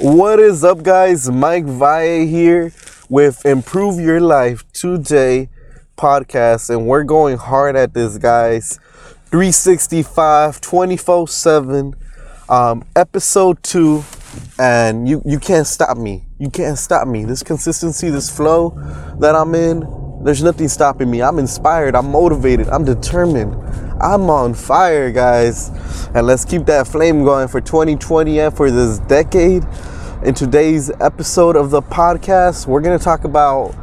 What 0.00 0.38
is 0.38 0.62
up, 0.62 0.84
guys? 0.84 1.28
Mike 1.28 1.64
Valle 1.64 2.24
here 2.24 2.72
with 3.08 3.44
Improve 3.44 3.98
Your 3.98 4.20
Life 4.20 4.62
Today 4.72 5.48
podcast, 5.96 6.70
and 6.70 6.86
we're 6.86 7.02
going 7.02 7.36
hard 7.36 7.74
at 7.74 7.94
this, 7.94 8.16
guys. 8.16 8.78
365, 9.32 10.60
24 10.60 11.26
7, 11.26 11.96
um, 12.48 12.84
episode 12.94 13.60
two, 13.64 14.04
and 14.56 15.08
you, 15.08 15.20
you 15.24 15.40
can't 15.40 15.66
stop 15.66 15.96
me. 15.96 16.24
You 16.38 16.48
can't 16.48 16.78
stop 16.78 17.08
me. 17.08 17.24
This 17.24 17.42
consistency, 17.42 18.08
this 18.08 18.30
flow 18.30 18.78
that 19.18 19.34
I'm 19.34 19.52
in, 19.56 19.80
there's 20.22 20.44
nothing 20.44 20.68
stopping 20.68 21.10
me. 21.10 21.22
I'm 21.22 21.40
inspired, 21.40 21.96
I'm 21.96 22.12
motivated, 22.12 22.68
I'm 22.68 22.84
determined. 22.84 23.56
I'm 24.00 24.30
on 24.30 24.54
fire, 24.54 25.10
guys. 25.10 25.70
And 26.14 26.24
let's 26.24 26.44
keep 26.44 26.66
that 26.66 26.86
flame 26.86 27.24
going 27.24 27.48
for 27.48 27.60
2020 27.60 28.38
and 28.38 28.56
for 28.56 28.70
this 28.70 29.00
decade. 29.00 29.64
In 30.24 30.34
today's 30.34 30.90
episode 31.00 31.56
of 31.56 31.70
the 31.70 31.82
podcast, 31.82 32.68
we're 32.68 32.80
going 32.80 32.96
to 32.96 33.04
talk 33.04 33.24
about 33.24 33.74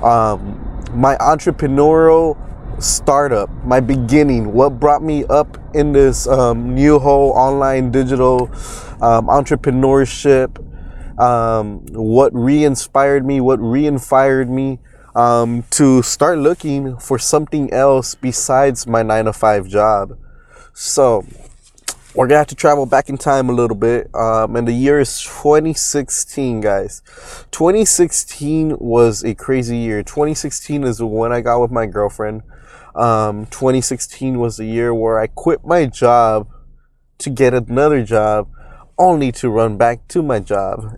um, 0.00 0.60
my 0.92 1.16
entrepreneurial 1.16 2.38
startup, 2.80 3.50
my 3.64 3.80
beginning, 3.80 4.52
what 4.52 4.78
brought 4.78 5.02
me 5.02 5.24
up 5.24 5.58
in 5.74 5.90
this 5.90 6.28
um, 6.28 6.74
new 6.74 7.00
whole 7.00 7.30
online 7.30 7.90
digital 7.90 8.44
um, 9.02 9.26
entrepreneurship, 9.26 10.60
um, 11.20 11.84
what 11.92 12.32
re 12.32 12.64
inspired 12.64 13.26
me, 13.26 13.40
what 13.40 13.60
re 13.60 13.86
inspired 13.86 14.48
me 14.48 14.78
um, 15.14 15.64
to 15.70 16.02
start 16.02 16.38
looking 16.38 16.96
for 16.98 17.18
something 17.18 17.72
else 17.72 18.14
besides 18.14 18.86
my 18.86 19.02
nine 19.02 19.26
to 19.26 19.32
five 19.32 19.68
job. 19.68 20.18
So, 20.72 21.24
we're 22.14 22.28
gonna 22.28 22.38
have 22.38 22.46
to 22.48 22.54
travel 22.54 22.86
back 22.86 23.08
in 23.08 23.18
time 23.18 23.48
a 23.48 23.52
little 23.52 23.76
bit. 23.76 24.08
Um, 24.14 24.54
and 24.54 24.68
the 24.68 24.72
year 24.72 25.00
is 25.00 25.20
2016, 25.22 26.60
guys. 26.60 27.02
2016 27.50 28.76
was 28.78 29.24
a 29.24 29.34
crazy 29.34 29.76
year. 29.76 30.02
2016 30.02 30.84
is 30.84 31.02
when 31.02 31.32
I 31.32 31.40
got 31.40 31.60
with 31.60 31.72
my 31.72 31.86
girlfriend. 31.86 32.42
Um, 32.94 33.46
2016 33.46 34.38
was 34.38 34.56
the 34.56 34.64
year 34.64 34.94
where 34.94 35.18
I 35.18 35.26
quit 35.26 35.64
my 35.64 35.86
job 35.86 36.48
to 37.18 37.30
get 37.30 37.52
another 37.52 38.04
job, 38.04 38.48
only 38.96 39.32
to 39.32 39.50
run 39.50 39.76
back 39.76 40.06
to 40.08 40.22
my 40.22 40.38
job. 40.38 40.96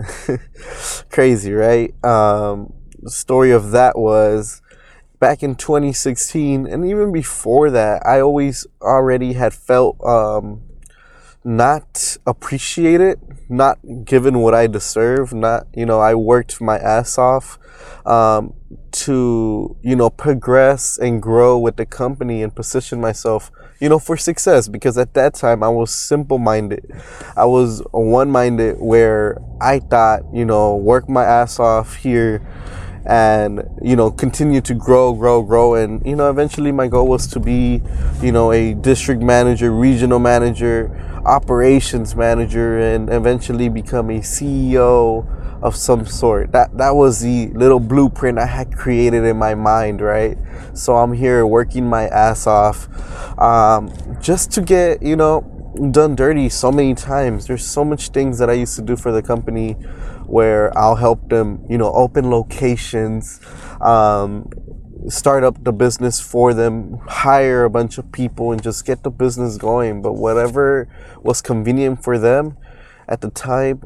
crazy, 1.11 1.53
right? 1.53 1.95
Um, 2.05 2.75
the 3.03 3.11
story 3.11 3.51
of 3.51 3.71
that 3.73 3.99
was 3.99 4.63
back 5.19 5.43
in 5.43 5.55
2016, 5.55 6.67
and 6.67 6.85
even 6.85 7.13
before 7.13 7.71
that, 7.71 8.07
I 8.07 8.21
always 8.21 8.67
already 8.83 9.35
had 9.35 9.55
felt 9.55 9.99
um, 10.05 10.63
not 11.45 12.17
appreciated, 12.27 13.21
not 13.49 13.79
given 14.05 14.41
what 14.41 14.55
I 14.55 14.67
deserve. 14.67 15.33
Not, 15.33 15.67
you 15.75 15.87
know, 15.87 16.01
I 16.01 16.15
worked 16.15 16.61
my 16.61 16.79
ass 16.79 17.19
off 17.19 17.59
um, 18.05 18.53
to, 18.91 19.77
you 19.81 19.97
know, 19.97 20.11
progress 20.11 20.99
and 20.99 21.23
grow 21.23 21.57
with 21.57 21.77
the 21.77 21.87
company 21.87 22.43
and 22.43 22.55
position 22.55 23.01
myself, 23.01 23.51
you 23.81 23.89
know, 23.89 23.99
for 23.99 24.17
success. 24.17 24.69
Because 24.69 24.99
at 24.99 25.15
that 25.15 25.35
time, 25.35 25.63
I 25.63 25.69
was 25.69 25.95
simple 25.95 26.39
minded. 26.39 26.91
I 27.37 27.47
was 27.47 27.83
one 27.93 28.31
minded 28.31 28.77
where 28.81 29.39
I 29.61 29.79
thought, 29.79 30.23
you 30.35 30.45
know, 30.45 30.77
work 30.77 31.09
my 31.09 31.25
ass 31.25 31.61
off 31.61 31.95
here 31.97 32.45
and 33.07 33.63
you 33.81 33.95
know 33.95 34.11
continue 34.11 34.61
to 34.61 34.75
grow 34.75 35.13
grow 35.15 35.43
grow. 35.43 35.75
And 35.75 36.05
you 36.05 36.17
know 36.17 36.29
eventually 36.29 36.73
my 36.73 36.89
goal 36.89 37.07
was 37.07 37.27
to 37.29 37.41
be 37.41 37.81
you 38.21 38.33
know 38.33 38.53
a 38.53 38.75
district 38.75 39.23
manager 39.23 39.71
regional 39.71 40.19
manager 40.19 40.91
operations 41.25 42.15
manager 42.15 42.79
and 42.79 43.11
eventually 43.11 43.69
become 43.69 44.11
a 44.11 44.21
ceo 44.21 45.27
of 45.63 45.75
some 45.75 46.07
sort. 46.07 46.53
That 46.53 46.77
that 46.77 46.91
was 46.91 47.21
the 47.21 47.49
little 47.49 47.81
blueprint 47.81 48.39
i 48.39 48.47
had 48.47 48.77
created 48.77 49.25
in 49.25 49.37
my 49.37 49.55
mind 49.55 50.01
right? 50.01 50.37
So 50.75 50.97
i'm 50.97 51.13
here 51.13 51.47
working 51.47 51.87
my 51.89 52.09
ass 52.09 52.47
off 52.47 52.89
um, 53.39 53.93
just 54.21 54.51
to 54.53 54.63
get 54.63 55.03
you 55.03 55.17
know 55.17 55.53
done 55.91 56.17
dirty 56.17 56.49
so 56.49 56.73
many 56.73 56.95
times. 56.95 57.47
There's 57.47 57.65
so 57.65 57.85
much 57.85 58.09
things 58.09 58.39
that 58.39 58.51
i 58.51 58.55
used 58.55 58.75
to 58.77 58.83
do 58.83 58.97
for 58.97 59.13
the 59.13 59.23
company 59.23 59.77
where 60.27 60.77
I'll 60.77 60.97
help 60.97 61.29
them, 61.29 61.65
you 61.69 61.79
know, 61.79 61.93
open 61.93 62.31
locations, 62.31 63.41
um, 63.81 64.51
start 65.09 65.45
up 65.45 65.63
the 65.63 65.73
business 65.73 66.21
for 66.21 66.53
them, 66.53 66.99
hire 67.07 67.65
a 67.65 67.71
bunch 67.71 67.99
of 67.99 68.11
people, 68.13 68.53
and 68.53 68.63
just 68.63 68.85
get 68.85 69.03
the 69.03 69.11
business 69.11 69.57
going. 69.57 70.03
But 70.03 70.15
whatever 70.15 70.89
was 71.23 71.41
convenient 71.41 72.03
for 72.03 72.19
them 72.19 72.57
at 73.09 73.21
the 73.21 73.31
time 73.31 73.83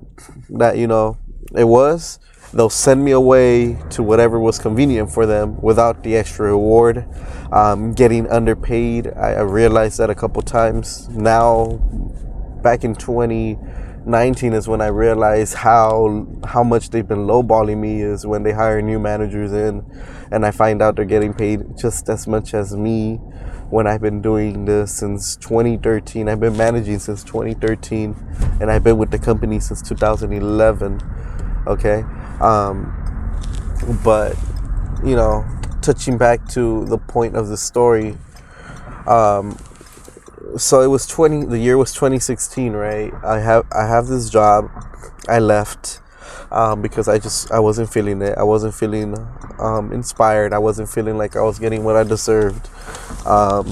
that, 0.51 0.77
you 0.79 0.87
know, 0.87 1.19
it 1.55 1.65
was, 1.65 2.19
they'll 2.53 2.71
send 2.71 3.05
me 3.05 3.11
away 3.11 3.77
to 3.91 4.03
whatever 4.03 4.39
was 4.39 4.59
convenient 4.59 5.13
for 5.13 5.27
them 5.27 5.61
without 5.61 6.03
the 6.03 6.17
extra 6.17 6.47
reward. 6.47 7.07
Um, 7.53 7.93
getting 7.93 8.29
underpaid, 8.29 9.09
I, 9.09 9.35
I 9.35 9.41
realized 9.43 9.99
that 9.99 10.11
a 10.11 10.15
couple 10.15 10.43
times. 10.43 11.09
Now, 11.09 11.81
back 12.63 12.85
in 12.85 12.95
20, 12.95 13.59
19 14.07 14.55
is 14.55 14.67
when 14.67 14.81
I 14.81 14.87
realized 14.87 15.55
how 15.55 16.27
how 16.47 16.63
much 16.63 16.91
they've 16.91 17.07
been 17.07 17.27
lowballing 17.27 17.79
me 17.79 18.01
is 18.01 18.27
when 18.27 18.43
they 18.43 18.53
hire 18.53 18.81
new 18.81 18.99
managers 18.99 19.53
in 19.53 19.85
and 20.31 20.47
I 20.47 20.51
find 20.51 20.81
out 20.81 20.97
they're 20.97 21.05
getting 21.05 21.35
paid 21.35 21.77
just 21.77 22.09
as 22.09 22.27
much 22.27 22.55
as 22.55 22.75
me 22.75 23.17
when 23.69 23.87
I've 23.87 24.01
been 24.01 24.21
doing 24.21 24.65
this 24.65 24.93
since 24.93 25.37
2013. 25.37 26.29
I've 26.29 26.41
been 26.41 26.57
managing 26.57 26.99
since 26.99 27.23
2013 27.25 28.17
and 28.61 28.71
I've 28.71 28.83
been 28.83 28.99
with 28.99 29.11
the 29.11 29.19
company 29.19 29.61
since 29.61 29.81
2011. 29.83 31.01
Okay? 31.67 32.03
Um, 32.41 32.97
but 34.03 34.37
you 35.05 35.15
know, 35.15 35.45
touching 35.83 36.19
back 36.19 36.47
to 36.49 36.85
the 36.87 36.99
point 36.99 37.37
of 37.37 37.49
the 37.49 37.57
story 37.57 38.17
um, 39.07 39.57
so 40.57 40.81
it 40.81 40.89
was 40.89 41.07
20 41.07 41.47
the 41.47 41.59
year 41.59 41.77
was 41.77 41.93
2016 41.93 42.73
right? 42.73 43.13
I 43.25 43.41
have 43.41 43.67
i 43.73 43.87
have 43.87 44.07
this 44.07 44.31
job. 44.31 44.71
I 45.29 45.39
left 45.39 46.01
um, 46.51 46.83
because 46.83 47.09
i 47.09 47.19
just 47.19 47.51
i 47.53 47.59
wasn't 47.59 47.93
feeling 47.93 48.23
it. 48.23 48.37
I 48.37 48.43
wasn't 48.43 48.75
feeling 48.75 49.17
um, 49.59 49.93
inspired. 49.93 50.53
I 50.53 50.59
wasn't 50.59 50.89
feeling 50.89 51.19
like 51.19 51.37
i 51.37 51.43
was 51.43 51.59
getting 51.59 51.85
what 51.85 51.97
i 51.97 52.03
deserved. 52.03 52.69
Um, 53.27 53.71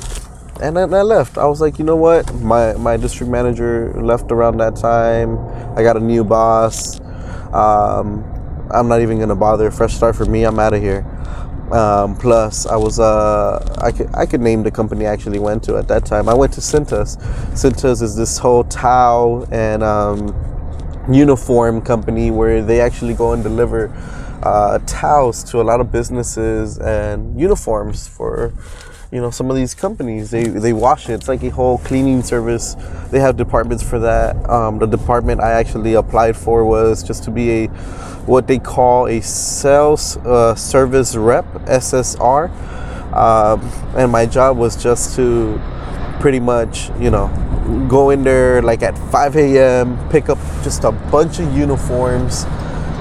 and 0.61 0.77
then 0.77 0.93
i 0.95 1.03
left. 1.03 1.39
I 1.39 1.47
was 1.47 1.61
like 1.61 1.79
you 1.79 1.85
know 1.85 1.97
what? 1.97 2.33
My 2.35 2.75
my 2.75 2.97
district 2.97 3.31
manager 3.31 3.93
left 4.01 4.31
around 4.31 4.59
that 4.59 4.77
time. 4.77 5.39
I 5.77 5.83
got 5.83 5.97
a 5.97 6.01
new 6.01 6.25
boss. 6.25 7.01
Um, 7.53 8.25
i'm 8.71 8.89
not 8.89 9.01
even 9.01 9.19
gonna 9.19 9.37
bother. 9.37 9.71
Fresh 9.71 9.95
start 9.95 10.17
for 10.17 10.27
me. 10.27 10.45
I'm 10.45 10.59
out 10.59 10.75
of 10.75 10.83
here 10.83 11.07
um, 11.73 12.17
plus, 12.17 12.67
I 12.67 12.77
was 12.77 12.99
uh, 12.99 13.77
I 13.83 13.93
could 13.93 14.15
I 14.15 14.25
could 14.27 14.41
name 14.41 14.63
the 14.63 14.71
company 14.71 15.07
I 15.07 15.13
actually 15.13 15.39
went 15.39 15.63
to 15.65 15.77
at 15.77 15.89
that 15.89 16.07
time. 16.07 16.29
I 16.29 16.35
went 16.35 16.53
to 16.55 16.61
Cintas. 16.61 17.19
Cintas 17.53 18.03
is 18.03 18.17
this 18.17 18.39
whole 18.39 18.65
towel 18.65 19.47
and 19.53 19.83
um, 19.83 20.35
uniform 21.11 21.83
company 21.83 22.31
where 22.31 22.63
they 22.63 22.81
actually 22.81 23.15
go 23.15 23.33
and 23.33 23.43
deliver 23.43 23.93
uh, 24.43 24.79
towels 24.87 25.43
to 25.45 25.61
a 25.61 25.65
lot 25.65 25.81
of 25.81 25.93
businesses 25.93 26.79
and 26.79 27.39
uniforms 27.39 28.07
for 28.09 28.53
you 29.11 29.21
know 29.21 29.31
some 29.31 29.51
of 29.51 29.57
these 29.57 29.75
companies 29.75 30.31
they 30.31 30.45
they 30.45 30.73
wash 30.73 31.09
it. 31.09 31.15
It's 31.15 31.29
like 31.29 31.43
a 31.43 31.49
whole 31.49 31.79
cleaning 31.79 32.23
service. 32.23 32.77
They 33.11 33.21
have 33.21 33.37
departments 33.37 33.83
for 33.83 33.99
that. 34.01 34.37
Um, 34.49 34.79
the 34.79 34.87
department 34.87 35.41
i 35.41 35.53
actually 35.53 35.95
applied 35.95 36.37
for 36.37 36.65
was 36.65 37.03
just 37.03 37.25
to 37.25 37.31
be 37.31 37.51
a 37.51 37.67
what 38.27 38.47
they 38.47 38.59
call 38.59 39.07
a 39.07 39.21
sales 39.23 40.19
uh, 40.19 40.55
service 40.55 41.17
rep 41.17 41.47
ssr 41.65 42.51
um, 43.15 43.61
and 43.97 44.13
my 44.13 44.27
job 44.27 44.59
was 44.59 44.81
just 44.81 45.17
to 45.17 45.59
pretty 46.21 46.41
much 46.41 46.91
you 47.01 47.11
know 47.11 47.29
go 47.89 48.11
in 48.11 48.23
there 48.23 48.61
like 48.61 48.83
at 48.83 48.97
5 49.11 49.37
a.m 49.37 50.09
pick 50.11 50.29
up 50.29 50.39
just 50.63 50.85
a 50.85 50.93
bunch 50.93 51.39
of 51.41 51.57
uniforms 51.57 52.45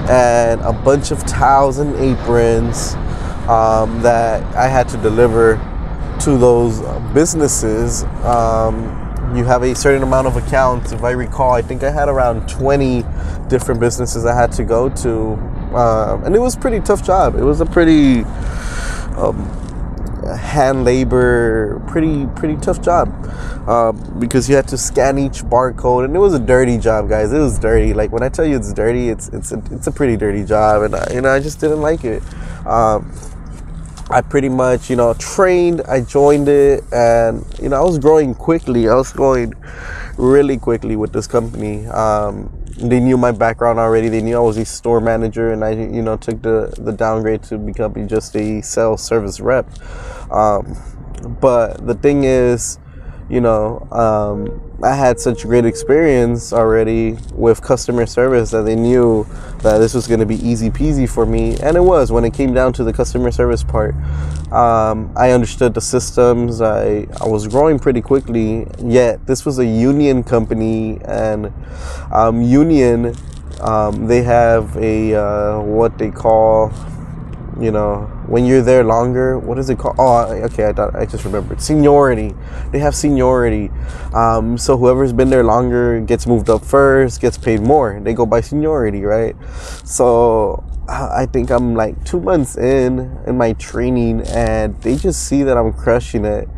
and 0.08 0.60
a 0.62 0.72
bunch 0.72 1.10
of 1.10 1.26
towels 1.26 1.78
and 1.78 1.94
aprons 1.96 2.94
um, 3.48 4.00
that 4.00 4.42
i 4.56 4.66
had 4.66 4.88
to 4.88 4.96
deliver 4.98 5.56
to 6.20 6.36
those 6.36 6.80
businesses, 7.12 8.04
um, 8.24 8.74
you 9.34 9.44
have 9.44 9.62
a 9.62 9.74
certain 9.74 10.02
amount 10.02 10.26
of 10.26 10.36
accounts. 10.36 10.92
If 10.92 11.04
I 11.04 11.10
recall, 11.10 11.52
I 11.52 11.62
think 11.62 11.82
I 11.82 11.90
had 11.90 12.08
around 12.08 12.48
20 12.48 13.04
different 13.48 13.80
businesses 13.80 14.24
I 14.24 14.34
had 14.34 14.52
to 14.52 14.64
go 14.64 14.88
to. 14.88 15.32
Um, 15.74 16.24
and 16.24 16.34
it 16.34 16.38
was 16.38 16.56
a 16.56 16.58
pretty 16.58 16.80
tough 16.80 17.04
job. 17.04 17.34
It 17.34 17.42
was 17.42 17.60
a 17.60 17.66
pretty 17.66 18.22
um, 19.16 19.36
hand 20.36 20.84
labor, 20.84 21.80
pretty 21.86 22.26
pretty 22.36 22.56
tough 22.56 22.80
job 22.80 23.08
um, 23.68 24.18
because 24.18 24.48
you 24.48 24.56
had 24.56 24.68
to 24.68 24.78
scan 24.78 25.18
each 25.18 25.42
barcode, 25.42 26.04
and 26.04 26.16
it 26.16 26.18
was 26.18 26.34
a 26.34 26.38
dirty 26.38 26.78
job, 26.78 27.08
guys. 27.08 27.32
It 27.32 27.38
was 27.38 27.58
dirty. 27.58 27.92
Like 27.94 28.12
when 28.12 28.22
I 28.22 28.28
tell 28.28 28.46
you 28.46 28.56
it's 28.56 28.72
dirty, 28.72 29.08
it's 29.08 29.28
it's 29.28 29.52
a, 29.52 29.62
it's 29.70 29.86
a 29.86 29.92
pretty 29.92 30.16
dirty 30.16 30.44
job, 30.44 30.82
and 30.82 30.94
I, 30.94 31.12
you 31.12 31.20
know 31.20 31.30
I 31.30 31.40
just 31.40 31.60
didn't 31.60 31.80
like 31.80 32.04
it. 32.04 32.22
Um, 32.66 33.12
I 34.10 34.22
pretty 34.22 34.48
much, 34.48 34.88
you 34.88 34.96
know, 34.96 35.12
trained, 35.14 35.82
I 35.82 36.00
joined 36.00 36.48
it, 36.48 36.82
and, 36.92 37.44
you 37.60 37.68
know, 37.68 37.76
I 37.76 37.84
was 37.84 37.98
growing 37.98 38.34
quickly. 38.34 38.88
I 38.88 38.94
was 38.94 39.12
growing 39.12 39.52
really 40.16 40.56
quickly 40.56 40.96
with 40.96 41.12
this 41.12 41.26
company. 41.26 41.86
Um, 41.88 42.50
they 42.78 43.00
knew 43.00 43.18
my 43.18 43.32
background 43.32 43.78
already. 43.78 44.08
They 44.08 44.22
knew 44.22 44.36
I 44.36 44.40
was 44.40 44.56
a 44.56 44.64
store 44.64 45.00
manager, 45.00 45.52
and 45.52 45.64
I, 45.64 45.72
you 45.72 46.00
know, 46.00 46.16
took 46.16 46.40
the 46.42 46.72
the 46.78 46.92
downgrade 46.92 47.42
to 47.44 47.58
become 47.58 48.08
just 48.08 48.36
a 48.36 48.62
sales 48.62 49.02
service 49.02 49.40
rep. 49.40 49.68
Um, 50.30 50.76
but 51.40 51.86
the 51.86 51.94
thing 51.94 52.24
is, 52.24 52.78
you 53.28 53.40
know, 53.40 53.86
um, 53.90 54.67
I 54.80 54.94
had 54.94 55.18
such 55.18 55.42
great 55.42 55.64
experience 55.64 56.52
already 56.52 57.18
with 57.34 57.60
customer 57.60 58.06
service 58.06 58.52
that 58.52 58.62
they 58.62 58.76
knew 58.76 59.26
that 59.62 59.78
this 59.78 59.92
was 59.92 60.06
going 60.06 60.20
to 60.20 60.26
be 60.26 60.36
easy 60.36 60.70
peasy 60.70 61.08
for 61.08 61.26
me, 61.26 61.56
and 61.60 61.76
it 61.76 61.80
was 61.80 62.12
when 62.12 62.24
it 62.24 62.32
came 62.32 62.54
down 62.54 62.72
to 62.74 62.84
the 62.84 62.92
customer 62.92 63.32
service 63.32 63.64
part. 63.64 63.96
Um, 64.52 65.12
I 65.16 65.32
understood 65.32 65.74
the 65.74 65.80
systems. 65.80 66.60
I 66.60 67.08
I 67.20 67.26
was 67.26 67.48
growing 67.48 67.80
pretty 67.80 68.00
quickly. 68.00 68.68
Yet 68.78 69.26
this 69.26 69.44
was 69.44 69.58
a 69.58 69.66
union 69.66 70.22
company, 70.22 71.00
and 71.04 71.52
um, 72.12 72.40
union 72.40 73.16
um, 73.60 74.06
they 74.06 74.22
have 74.22 74.76
a 74.76 75.14
uh, 75.16 75.60
what 75.60 75.98
they 75.98 76.12
call 76.12 76.72
you 77.60 77.72
know, 77.72 78.02
when 78.26 78.44
you're 78.44 78.62
there 78.62 78.84
longer, 78.84 79.38
what 79.38 79.58
is 79.58 79.68
it 79.68 79.78
called? 79.78 79.96
Oh, 79.98 80.30
okay, 80.44 80.66
I 80.66 80.72
thought 80.72 80.94
I 80.94 81.06
just 81.06 81.24
remembered. 81.24 81.60
Seniority. 81.60 82.34
They 82.70 82.78
have 82.78 82.94
seniority. 82.94 83.70
Um, 84.14 84.56
so 84.56 84.76
whoever's 84.76 85.12
been 85.12 85.28
there 85.30 85.42
longer 85.42 86.00
gets 86.00 86.26
moved 86.26 86.48
up 86.50 86.64
first, 86.64 87.20
gets 87.20 87.36
paid 87.36 87.60
more. 87.60 88.00
They 88.00 88.14
go 88.14 88.26
by 88.26 88.40
seniority, 88.42 89.02
right? 89.02 89.34
So 89.84 90.64
I 90.88 91.26
think 91.26 91.50
I'm 91.50 91.74
like 91.74 92.02
two 92.04 92.20
months 92.20 92.56
in 92.56 93.18
in 93.26 93.36
my 93.36 93.52
training, 93.54 94.22
and 94.28 94.80
they 94.82 94.96
just 94.96 95.26
see 95.26 95.42
that 95.42 95.56
I'm 95.56 95.72
crushing 95.72 96.24
it, 96.24 96.48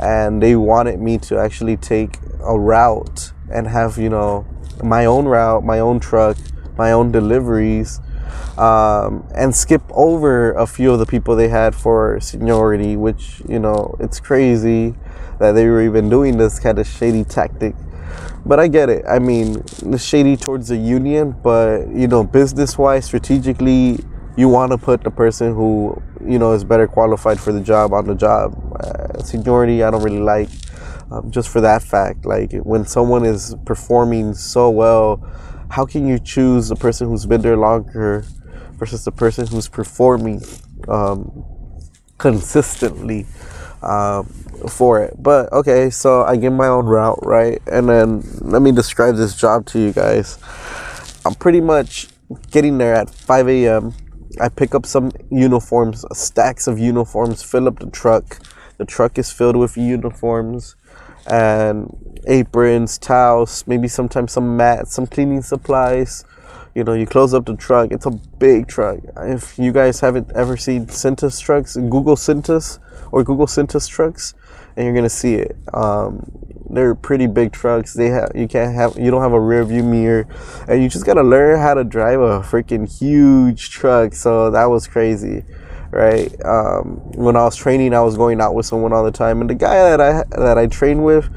and 0.00 0.42
they 0.42 0.56
wanted 0.56 1.00
me 1.00 1.18
to 1.18 1.38
actually 1.38 1.76
take 1.76 2.18
a 2.44 2.58
route 2.58 3.32
and 3.50 3.66
have 3.66 3.96
you 3.96 4.10
know 4.10 4.46
my 4.82 5.04
own 5.04 5.26
route, 5.26 5.64
my 5.64 5.78
own 5.78 6.00
truck, 6.00 6.36
my 6.76 6.92
own 6.92 7.12
deliveries 7.12 8.00
um, 8.56 9.26
and 9.34 9.54
skip 9.54 9.82
over 9.90 10.52
a 10.52 10.66
few 10.66 10.92
of 10.92 10.98
the 10.98 11.06
people 11.06 11.36
they 11.36 11.48
had 11.48 11.74
for 11.74 12.18
seniority, 12.20 12.96
which, 12.96 13.42
you 13.48 13.58
know, 13.58 13.94
it's 14.00 14.20
crazy 14.20 14.94
that 15.38 15.52
they 15.52 15.66
were 15.66 15.82
even 15.82 16.08
doing 16.08 16.38
this 16.38 16.58
kind 16.58 16.78
of 16.78 16.86
shady 16.86 17.24
tactic. 17.24 17.74
But 18.44 18.58
I 18.58 18.68
get 18.68 18.88
it. 18.88 19.04
I 19.08 19.18
mean, 19.18 19.62
shady 19.98 20.36
towards 20.36 20.68
the 20.68 20.76
union, 20.76 21.36
but, 21.42 21.88
you 21.88 22.08
know, 22.08 22.24
business 22.24 22.78
wise, 22.78 23.04
strategically, 23.04 23.98
you 24.36 24.48
want 24.48 24.72
to 24.72 24.78
put 24.78 25.02
the 25.02 25.10
person 25.10 25.54
who, 25.54 26.00
you 26.24 26.38
know, 26.38 26.52
is 26.52 26.64
better 26.64 26.86
qualified 26.86 27.40
for 27.40 27.52
the 27.52 27.60
job 27.60 27.92
on 27.92 28.06
the 28.06 28.14
job. 28.14 28.54
Uh, 28.80 29.22
seniority, 29.22 29.82
I 29.82 29.90
don't 29.90 30.02
really 30.02 30.20
like. 30.20 30.48
Um, 31.10 31.30
just 31.30 31.48
for 31.48 31.60
that 31.62 31.82
fact, 31.82 32.26
like 32.26 32.52
when 32.64 32.84
someone 32.84 33.24
is 33.24 33.56
performing 33.64 34.34
so 34.34 34.68
well, 34.68 35.26
how 35.70 35.84
can 35.84 36.06
you 36.06 36.18
choose 36.18 36.68
the 36.68 36.76
person 36.76 37.08
who's 37.08 37.26
been 37.26 37.42
there 37.42 37.56
longer 37.56 38.24
versus 38.72 39.04
the 39.04 39.12
person 39.12 39.46
who's 39.46 39.68
performing 39.68 40.42
um, 40.88 41.44
consistently 42.16 43.26
um, 43.82 44.26
for 44.68 45.02
it. 45.02 45.14
But 45.18 45.52
okay, 45.52 45.90
so 45.90 46.24
I 46.24 46.36
get 46.36 46.50
my 46.50 46.66
own 46.66 46.86
route, 46.86 47.20
right? 47.22 47.60
And 47.66 47.88
then 47.88 48.22
let 48.40 48.62
me 48.62 48.72
describe 48.72 49.16
this 49.16 49.34
job 49.34 49.66
to 49.66 49.78
you 49.78 49.92
guys. 49.92 50.38
I'm 51.24 51.34
pretty 51.34 51.60
much 51.60 52.08
getting 52.50 52.78
there 52.78 52.94
at 52.94 53.10
5 53.10 53.48
a.m. 53.48 53.94
I 54.40 54.48
pick 54.48 54.74
up 54.74 54.86
some 54.86 55.10
uniforms, 55.30 56.04
stacks 56.12 56.66
of 56.66 56.78
uniforms, 56.78 57.42
fill 57.42 57.68
up 57.68 57.78
the 57.78 57.90
truck. 57.90 58.40
The 58.78 58.84
truck 58.84 59.18
is 59.18 59.32
filled 59.32 59.56
with 59.56 59.76
uniforms 59.76 60.76
and 61.26 61.94
aprons, 62.26 62.98
towels, 62.98 63.64
maybe 63.66 63.88
sometimes 63.88 64.32
some 64.32 64.56
mats, 64.56 64.94
some 64.94 65.06
cleaning 65.06 65.42
supplies, 65.42 66.24
you 66.74 66.84
know, 66.84 66.92
you 66.92 67.06
close 67.06 67.34
up 67.34 67.44
the 67.46 67.56
truck. 67.56 67.90
It's 67.90 68.06
a 68.06 68.10
big 68.10 68.68
truck. 68.68 69.00
If 69.16 69.58
you 69.58 69.72
guys 69.72 70.00
haven't 70.00 70.30
ever 70.34 70.56
seen 70.56 70.86
Cintas 70.86 71.40
trucks, 71.40 71.76
Google 71.76 72.16
Cintas 72.16 72.78
or 73.10 73.24
Google 73.24 73.46
Cintas 73.46 73.88
trucks, 73.88 74.34
and 74.76 74.84
you're 74.86 74.94
gonna 74.94 75.08
see 75.08 75.34
it. 75.34 75.56
Um, 75.74 76.30
they're 76.70 76.94
pretty 76.94 77.26
big 77.26 77.52
trucks. 77.52 77.94
They 77.94 78.08
have 78.10 78.30
you 78.34 78.46
can't 78.46 78.74
have 78.74 78.96
you 78.98 79.10
don't 79.10 79.22
have 79.22 79.32
a 79.32 79.40
rear 79.40 79.64
view 79.64 79.82
mirror, 79.82 80.26
and 80.68 80.82
you 80.82 80.88
just 80.88 81.04
gotta 81.04 81.22
learn 81.22 81.58
how 81.58 81.74
to 81.74 81.82
drive 81.82 82.20
a 82.20 82.40
freaking 82.40 82.88
huge 82.88 83.70
truck. 83.70 84.14
So 84.14 84.50
that 84.50 84.66
was 84.66 84.86
crazy, 84.86 85.44
right? 85.90 86.32
Um, 86.44 87.00
when 87.14 87.36
I 87.36 87.44
was 87.44 87.56
training, 87.56 87.94
I 87.94 88.02
was 88.02 88.16
going 88.16 88.40
out 88.40 88.54
with 88.54 88.66
someone 88.66 88.92
all 88.92 89.04
the 89.04 89.10
time, 89.10 89.40
and 89.40 89.50
the 89.50 89.54
guy 89.54 89.96
that 89.96 90.00
I 90.00 90.22
that 90.40 90.58
I 90.58 90.66
trained 90.66 91.04
with, 91.04 91.28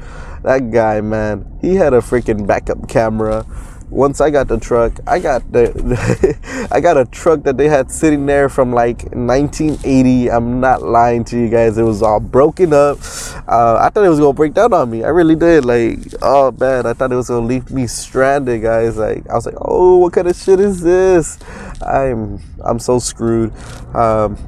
that 0.42 0.70
guy 0.70 1.00
man, 1.00 1.58
he 1.60 1.74
had 1.76 1.94
a 1.94 1.98
freaking 1.98 2.46
backup 2.46 2.88
camera 2.88 3.46
once 3.92 4.22
I 4.22 4.30
got 4.30 4.48
the 4.48 4.58
truck, 4.58 4.94
I 5.06 5.18
got 5.18 5.52
the, 5.52 6.68
I 6.72 6.80
got 6.80 6.96
a 6.96 7.04
truck 7.04 7.42
that 7.42 7.58
they 7.58 7.68
had 7.68 7.90
sitting 7.90 8.24
there 8.24 8.48
from 8.48 8.72
like 8.72 9.02
1980. 9.12 10.30
I'm 10.30 10.60
not 10.60 10.82
lying 10.82 11.24
to 11.24 11.38
you 11.38 11.50
guys. 11.50 11.76
It 11.76 11.82
was 11.82 12.02
all 12.02 12.18
broken 12.18 12.72
up. 12.72 12.98
Uh, 13.46 13.76
I 13.80 13.90
thought 13.90 14.04
it 14.04 14.08
was 14.08 14.18
gonna 14.18 14.32
break 14.32 14.54
down 14.54 14.72
on 14.72 14.90
me. 14.90 15.04
I 15.04 15.08
really 15.08 15.36
did. 15.36 15.66
Like, 15.66 15.98
oh 16.22 16.52
man, 16.52 16.86
I 16.86 16.94
thought 16.94 17.12
it 17.12 17.16
was 17.16 17.28
gonna 17.28 17.46
leave 17.46 17.70
me 17.70 17.86
stranded, 17.86 18.62
guys. 18.62 18.96
Like, 18.96 19.28
I 19.28 19.34
was 19.34 19.44
like, 19.44 19.56
oh, 19.60 19.98
what 19.98 20.14
kind 20.14 20.26
of 20.26 20.36
shit 20.36 20.58
is 20.58 20.80
this? 20.80 21.38
I'm 21.86 22.40
I'm 22.64 22.78
so 22.78 22.98
screwed. 22.98 23.52
Um, 23.94 24.38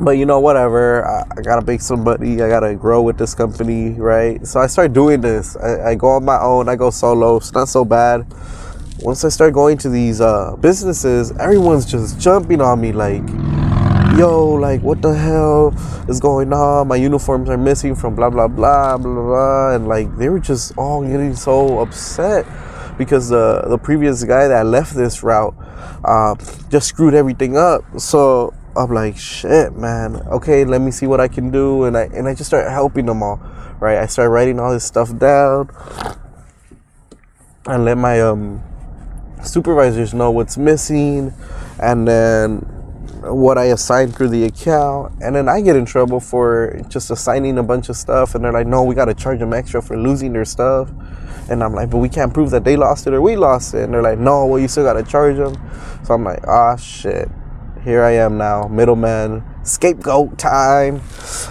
but 0.00 0.12
you 0.12 0.26
know 0.26 0.40
whatever. 0.40 1.06
I, 1.06 1.24
I, 1.36 1.42
gotta 1.42 1.64
make 1.64 1.80
some 1.80 2.04
money. 2.04 2.40
I 2.40 2.48
gotta 2.48 2.74
grow 2.74 3.02
with 3.02 3.18
this 3.18 3.34
company 3.34 3.90
right? 3.90 4.44
So 4.46 4.60
i 4.60 4.66
start 4.66 4.92
doing 4.92 5.20
this. 5.20 5.56
I, 5.56 5.90
I, 5.90 5.94
go 5.94 6.08
on 6.08 6.24
my 6.24 6.40
own. 6.40 6.68
I 6.68 6.76
go 6.76 6.90
solo. 6.90 7.36
It's 7.36 7.52
not 7.52 7.68
so 7.68 7.84
bad. 7.84 8.26
Once 9.00 9.24
i 9.24 9.28
start 9.28 9.54
going 9.54 9.78
to 9.78 9.88
these 9.88 10.20
uh, 10.20 10.54
businesses 10.60 11.32
everyone's 11.38 11.86
just 11.86 12.20
jumping 12.20 12.60
on 12.60 12.78
me 12.82 12.92
like 12.92 13.22
yo 14.18 14.46
like 14.52 14.82
what 14.82 15.00
the 15.00 15.14
hell 15.14 15.74
is 16.08 16.20
going 16.20 16.52
on? 16.52 16.88
My 16.88 16.96
uniforms 16.96 17.48
are 17.48 17.56
missing 17.56 17.94
from 17.94 18.14
blah 18.14 18.30
blah 18.30 18.48
blah 18.48 18.98
blah 18.98 19.22
blah 19.22 19.74
and 19.74 19.88
like 19.88 20.14
they 20.16 20.28
were 20.28 20.40
just 20.40 20.76
all 20.76 21.02
getting 21.02 21.34
so 21.34 21.78
upset 21.80 22.46
because 22.98 23.32
uh, 23.32 23.66
the 23.68 23.78
previous 23.78 24.24
guy 24.24 24.48
that 24.48 24.66
left 24.66 24.94
this 24.94 25.22
route 25.22 25.54
uh, 26.04 26.34
just 26.68 26.88
screwed 26.88 27.14
everything 27.14 27.56
up. 27.56 27.82
So 27.98 28.52
I'm 28.76 28.92
like, 28.92 29.16
shit, 29.16 29.74
man. 29.74 30.16
Okay, 30.28 30.64
let 30.64 30.80
me 30.80 30.92
see 30.92 31.06
what 31.06 31.20
I 31.20 31.26
can 31.26 31.50
do, 31.50 31.84
and 31.84 31.96
I 31.96 32.02
and 32.14 32.28
I 32.28 32.34
just 32.34 32.48
start 32.48 32.70
helping 32.70 33.06
them 33.06 33.22
all, 33.22 33.40
right? 33.80 33.98
I 33.98 34.06
start 34.06 34.30
writing 34.30 34.60
all 34.60 34.72
this 34.72 34.84
stuff 34.84 35.16
down, 35.18 35.70
and 37.66 37.84
let 37.84 37.98
my 37.98 38.20
um 38.20 38.62
supervisors 39.42 40.14
know 40.14 40.30
what's 40.30 40.56
missing, 40.56 41.34
and 41.82 42.06
then 42.06 42.58
what 43.22 43.58
I 43.58 43.64
assigned 43.64 44.14
through 44.14 44.28
the 44.28 44.44
account, 44.44 45.14
and 45.20 45.34
then 45.34 45.48
I 45.48 45.62
get 45.62 45.74
in 45.74 45.84
trouble 45.84 46.20
for 46.20 46.80
just 46.88 47.10
assigning 47.10 47.58
a 47.58 47.64
bunch 47.64 47.88
of 47.88 47.96
stuff, 47.96 48.36
and 48.36 48.44
they're 48.44 48.52
like, 48.52 48.68
no, 48.68 48.84
we 48.84 48.94
got 48.94 49.06
to 49.06 49.14
charge 49.14 49.40
them 49.40 49.52
extra 49.52 49.82
for 49.82 49.98
losing 49.98 50.32
their 50.32 50.44
stuff, 50.44 50.90
and 51.50 51.64
I'm 51.64 51.74
like, 51.74 51.90
but 51.90 51.98
we 51.98 52.08
can't 52.08 52.32
prove 52.32 52.50
that 52.50 52.62
they 52.62 52.76
lost 52.76 53.08
it 53.08 53.14
or 53.14 53.20
we 53.20 53.34
lost 53.34 53.74
it, 53.74 53.82
and 53.82 53.92
they're 53.92 54.00
like, 54.00 54.20
no, 54.20 54.46
well, 54.46 54.60
you 54.60 54.68
still 54.68 54.84
got 54.84 54.94
to 54.94 55.02
charge 55.02 55.36
them, 55.36 55.54
so 56.04 56.14
I'm 56.14 56.22
like, 56.22 56.46
ah, 56.46 56.76
shit 56.76 57.28
here 57.84 58.02
I 58.02 58.12
am 58.12 58.36
now, 58.38 58.68
middleman, 58.68 59.42
scapegoat 59.64 60.38
time. 60.38 61.00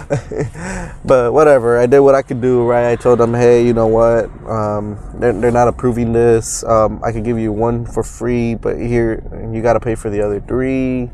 but 1.04 1.32
whatever, 1.32 1.78
I 1.78 1.86
did 1.86 2.00
what 2.00 2.14
I 2.14 2.22
could 2.22 2.40
do, 2.40 2.64
right? 2.64 2.90
I 2.90 2.96
told 2.96 3.18
them, 3.18 3.34
hey, 3.34 3.66
you 3.66 3.72
know 3.72 3.86
what? 3.86 4.26
Um, 4.48 4.98
they're, 5.18 5.32
they're 5.32 5.50
not 5.50 5.68
approving 5.68 6.12
this. 6.12 6.64
Um, 6.64 7.00
I 7.04 7.12
could 7.12 7.24
give 7.24 7.38
you 7.38 7.52
one 7.52 7.84
for 7.84 8.02
free, 8.02 8.54
but 8.54 8.78
here 8.78 9.22
you 9.52 9.62
got 9.62 9.74
to 9.74 9.80
pay 9.80 9.94
for 9.94 10.10
the 10.10 10.20
other 10.22 10.40
three. 10.40 11.10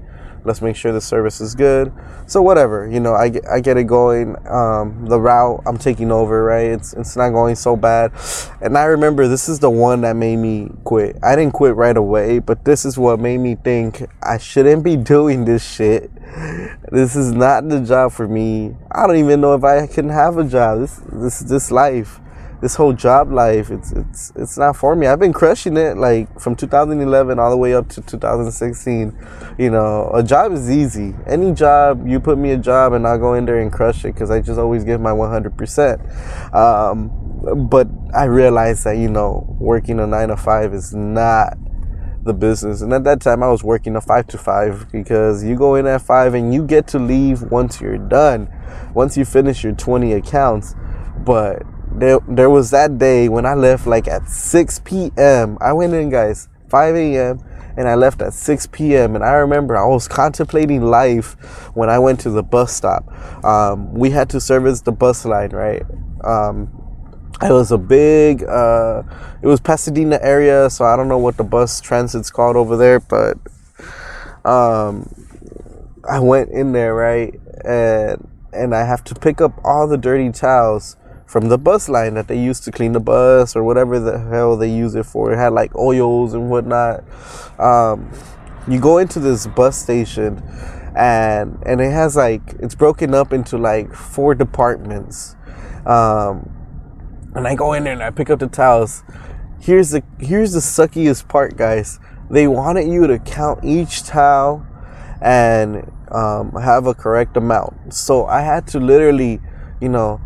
Let's 0.46 0.62
make 0.62 0.76
sure 0.76 0.92
the 0.92 1.00
service 1.00 1.40
is 1.40 1.56
good. 1.56 1.92
So 2.26 2.40
whatever, 2.40 2.88
you 2.88 3.00
know, 3.00 3.14
I 3.14 3.30
get, 3.30 3.48
I 3.48 3.58
get 3.58 3.76
it 3.76 3.84
going. 3.84 4.36
Um, 4.46 5.06
the 5.06 5.18
route 5.18 5.60
I'm 5.66 5.76
taking 5.76 6.12
over, 6.12 6.44
right? 6.44 6.70
It's 6.70 6.92
it's 6.92 7.16
not 7.16 7.30
going 7.30 7.56
so 7.56 7.76
bad. 7.76 8.12
And 8.60 8.78
I 8.78 8.84
remember 8.84 9.26
this 9.26 9.48
is 9.48 9.58
the 9.58 9.70
one 9.70 10.02
that 10.02 10.14
made 10.14 10.36
me 10.36 10.70
quit. 10.84 11.18
I 11.22 11.34
didn't 11.34 11.54
quit 11.54 11.74
right 11.74 11.96
away, 11.96 12.38
but 12.38 12.64
this 12.64 12.84
is 12.84 12.96
what 12.96 13.18
made 13.18 13.38
me 13.38 13.56
think 13.56 14.02
I 14.22 14.38
shouldn't 14.38 14.84
be 14.84 14.96
doing 15.14 15.44
this 15.44 15.68
shit. 15.68 16.10
This 16.92 17.16
is 17.16 17.32
not 17.32 17.68
the 17.68 17.80
job 17.80 18.12
for 18.12 18.28
me. 18.28 18.76
I 18.92 19.08
don't 19.08 19.16
even 19.16 19.40
know 19.40 19.54
if 19.54 19.64
I 19.64 19.88
can 19.88 20.08
have 20.10 20.38
a 20.38 20.44
job. 20.44 20.78
This 20.78 21.00
this 21.12 21.40
this 21.40 21.70
life 21.72 22.20
this 22.60 22.74
whole 22.74 22.92
job 22.92 23.30
life 23.30 23.70
it's 23.70 23.92
it's 23.92 24.32
it's 24.36 24.58
not 24.58 24.76
for 24.76 24.96
me. 24.96 25.06
I've 25.06 25.18
been 25.18 25.32
crushing 25.32 25.76
it 25.76 25.96
like 25.96 26.40
from 26.40 26.56
2011 26.56 27.38
all 27.38 27.50
the 27.50 27.56
way 27.56 27.74
up 27.74 27.88
to 27.90 28.00
2016 28.00 29.16
you 29.58 29.70
know 29.70 30.10
a 30.14 30.22
job 30.22 30.52
is 30.52 30.70
easy. 30.70 31.14
Any 31.26 31.52
job 31.52 32.06
you 32.06 32.20
put 32.20 32.38
me 32.38 32.52
a 32.52 32.58
job 32.58 32.92
and 32.92 33.06
i'll 33.06 33.18
go 33.18 33.34
in 33.34 33.44
there 33.44 33.58
and 33.58 33.72
crush 33.72 34.04
it 34.04 34.14
because 34.14 34.30
i 34.30 34.40
just 34.40 34.58
always 34.58 34.84
give 34.84 35.00
my 35.00 35.10
100% 35.10 36.54
um, 36.54 37.68
but 37.68 37.88
i 38.14 38.24
realized 38.24 38.84
that 38.84 38.96
you 38.96 39.08
know 39.08 39.56
working 39.58 40.00
a 40.00 40.06
nine 40.06 40.28
to 40.28 40.36
five 40.36 40.72
is 40.72 40.94
not 40.94 41.56
the 42.26 42.34
business. 42.34 42.82
And 42.82 42.92
at 42.92 43.04
that 43.04 43.20
time 43.20 43.42
i 43.42 43.48
was 43.48 43.62
working 43.62 43.96
a 43.96 44.00
five 44.00 44.26
to 44.28 44.38
five 44.38 44.90
because 44.92 45.44
you 45.44 45.56
go 45.56 45.76
in 45.76 45.86
at 45.86 46.02
five 46.02 46.34
and 46.34 46.52
you 46.52 46.66
get 46.66 46.86
to 46.88 46.98
leave 46.98 47.42
once 47.42 47.80
you're 47.80 47.98
done 47.98 48.52
once 48.94 49.16
you 49.16 49.24
finish 49.24 49.62
your 49.62 49.74
20 49.74 50.12
accounts. 50.14 50.74
But 51.18 51.62
there, 51.98 52.20
there 52.28 52.50
was 52.50 52.70
that 52.70 52.98
day 52.98 53.28
when 53.28 53.46
I 53.46 53.54
left 53.54 53.86
like 53.86 54.08
at 54.08 54.28
6 54.28 54.80
p.m. 54.80 55.58
I 55.60 55.72
went 55.72 55.94
in, 55.94 56.10
guys, 56.10 56.48
5 56.68 56.94
a.m. 56.94 57.40
and 57.76 57.88
I 57.88 57.94
left 57.94 58.20
at 58.22 58.34
6 58.34 58.66
p.m. 58.68 59.14
And 59.14 59.24
I 59.24 59.32
remember 59.32 59.76
I 59.76 59.86
was 59.86 60.06
contemplating 60.08 60.82
life 60.82 61.34
when 61.74 61.88
I 61.88 61.98
went 61.98 62.20
to 62.20 62.30
the 62.30 62.42
bus 62.42 62.72
stop. 62.72 63.06
Um, 63.44 63.94
we 63.94 64.10
had 64.10 64.28
to 64.30 64.40
service 64.40 64.80
the 64.80 64.92
bus 64.92 65.24
line, 65.24 65.50
right? 65.50 65.82
Um, 66.24 66.70
it 67.42 67.52
was 67.52 67.72
a 67.72 67.78
big, 67.78 68.44
uh, 68.44 69.02
it 69.42 69.46
was 69.46 69.60
Pasadena 69.60 70.18
area, 70.22 70.70
so 70.70 70.84
I 70.84 70.96
don't 70.96 71.08
know 71.08 71.18
what 71.18 71.36
the 71.36 71.44
bus 71.44 71.80
transit's 71.80 72.30
called 72.30 72.56
over 72.56 72.76
there, 72.76 73.00
but 73.00 73.36
um, 74.44 75.12
I 76.08 76.20
went 76.20 76.50
in 76.50 76.72
there, 76.72 76.94
right? 76.94 77.34
And 77.64 78.28
and 78.52 78.74
I 78.74 78.84
have 78.84 79.04
to 79.04 79.14
pick 79.14 79.40
up 79.40 79.52
all 79.64 79.86
the 79.86 79.98
dirty 79.98 80.32
towels 80.32 80.96
from 81.26 81.48
the 81.48 81.58
bus 81.58 81.88
line 81.88 82.14
that 82.14 82.28
they 82.28 82.40
used 82.40 82.64
to 82.64 82.72
clean 82.72 82.92
the 82.92 83.00
bus 83.00 83.56
or 83.56 83.64
whatever 83.64 83.98
the 83.98 84.18
hell 84.18 84.56
they 84.56 84.72
use 84.72 84.94
it 84.94 85.04
for. 85.04 85.32
It 85.32 85.36
had 85.36 85.52
like 85.52 85.74
oils 85.74 86.34
and 86.34 86.48
whatnot. 86.48 87.04
Um, 87.58 88.10
you 88.68 88.80
go 88.80 88.98
into 88.98 89.20
this 89.20 89.46
bus 89.46 89.76
station 89.76 90.42
and 90.96 91.62
and 91.66 91.80
it 91.80 91.92
has 91.92 92.16
like 92.16 92.42
it's 92.60 92.74
broken 92.74 93.14
up 93.14 93.32
into 93.32 93.58
like 93.58 93.92
four 93.92 94.34
departments. 94.34 95.36
Um, 95.84 96.50
and 97.34 97.46
I 97.46 97.54
go 97.54 97.74
in 97.74 97.84
there 97.84 97.92
and 97.92 98.02
I 98.02 98.10
pick 98.10 98.30
up 98.30 98.38
the 98.38 98.46
towels. 98.46 99.02
Here's 99.60 99.90
the 99.90 100.02
here's 100.18 100.52
the 100.52 100.60
suckiest 100.60 101.28
part, 101.28 101.56
guys. 101.56 102.00
They 102.30 102.46
wanted 102.46 102.88
you 102.88 103.06
to 103.06 103.18
count 103.18 103.64
each 103.64 104.04
towel 104.04 104.66
and 105.20 105.92
um, 106.10 106.52
have 106.52 106.86
a 106.86 106.94
correct 106.94 107.36
amount. 107.36 107.94
So 107.94 108.26
I 108.26 108.40
had 108.40 108.66
to 108.68 108.80
literally, 108.80 109.40
you 109.80 109.88
know, 109.88 110.20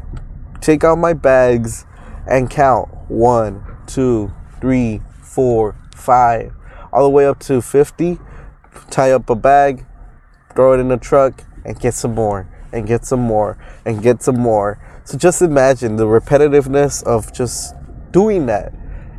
take 0.71 0.85
out 0.85 0.99
my 0.99 1.13
bags 1.13 1.85
and 2.29 2.49
count 2.49 2.89
one, 3.09 3.65
two, 3.89 4.33
three, 4.61 5.01
four, 5.21 5.75
five, 5.97 6.53
all 6.93 7.03
the 7.03 7.11
way 7.11 7.27
up 7.27 7.41
to 7.41 7.61
50. 7.61 8.19
Tie 8.89 9.11
up 9.11 9.29
a 9.29 9.35
bag, 9.35 9.85
throw 10.55 10.73
it 10.75 10.79
in 10.79 10.87
the 10.87 10.97
truck, 10.97 11.45
and 11.65 11.79
get 11.81 11.93
some 11.95 12.15
more, 12.15 12.49
and 12.73 12.87
get 12.87 13.05
some 13.05 13.21
more, 13.21 13.59
and 13.85 14.01
get 14.01 14.23
some 14.23 14.39
more. 14.39 14.79
So 15.05 15.19
just 15.19 15.43
imagine 15.43 15.97
the 15.97 16.07
repetitiveness 16.07 17.03
of 17.03 17.33
just 17.33 17.75
doing 18.13 18.47
that. 18.47 18.73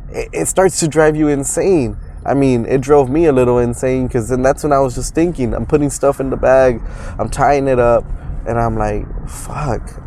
It, 0.08 0.30
it 0.32 0.48
starts 0.48 0.80
to 0.80 0.88
drive 0.88 1.16
you 1.16 1.28
insane. 1.28 1.98
I 2.24 2.32
mean, 2.32 2.64
it 2.64 2.80
drove 2.80 3.10
me 3.10 3.26
a 3.26 3.32
little 3.32 3.58
insane 3.58 4.06
because 4.06 4.30
then 4.30 4.40
that's 4.40 4.62
when 4.62 4.72
I 4.72 4.78
was 4.78 4.94
just 4.94 5.14
thinking, 5.14 5.52
I'm 5.52 5.66
putting 5.66 5.90
stuff 5.90 6.18
in 6.18 6.30
the 6.30 6.36
bag, 6.36 6.80
I'm 7.18 7.28
tying 7.28 7.68
it 7.68 7.78
up, 7.78 8.04
and 8.46 8.58
I'm 8.58 8.78
like, 8.78 9.04
fuck, 9.28 10.02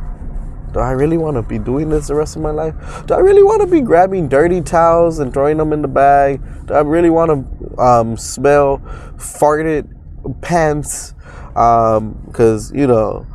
do 0.75 0.81
I 0.81 0.91
really 0.91 1.15
want 1.15 1.37
to 1.37 1.41
be 1.41 1.57
doing 1.57 1.87
this 1.87 2.07
the 2.07 2.15
rest 2.15 2.35
of 2.35 2.41
my 2.41 2.51
life? 2.51 2.75
Do 3.05 3.13
I 3.13 3.19
really 3.19 3.43
want 3.43 3.61
to 3.61 3.67
be 3.67 3.79
grabbing 3.79 4.27
dirty 4.27 4.59
towels 4.59 5.19
and 5.19 5.33
throwing 5.33 5.55
them 5.55 5.71
in 5.71 5.81
the 5.81 5.87
bag? 5.87 6.41
Do 6.65 6.73
I 6.73 6.81
really 6.81 7.09
want 7.09 7.31
to 7.31 7.81
um, 7.81 8.17
smell 8.17 8.79
farted 9.15 9.87
pants? 10.41 11.13
Because, 11.53 12.71
um, 12.71 12.77
you 12.77 12.87
know, 12.87 13.25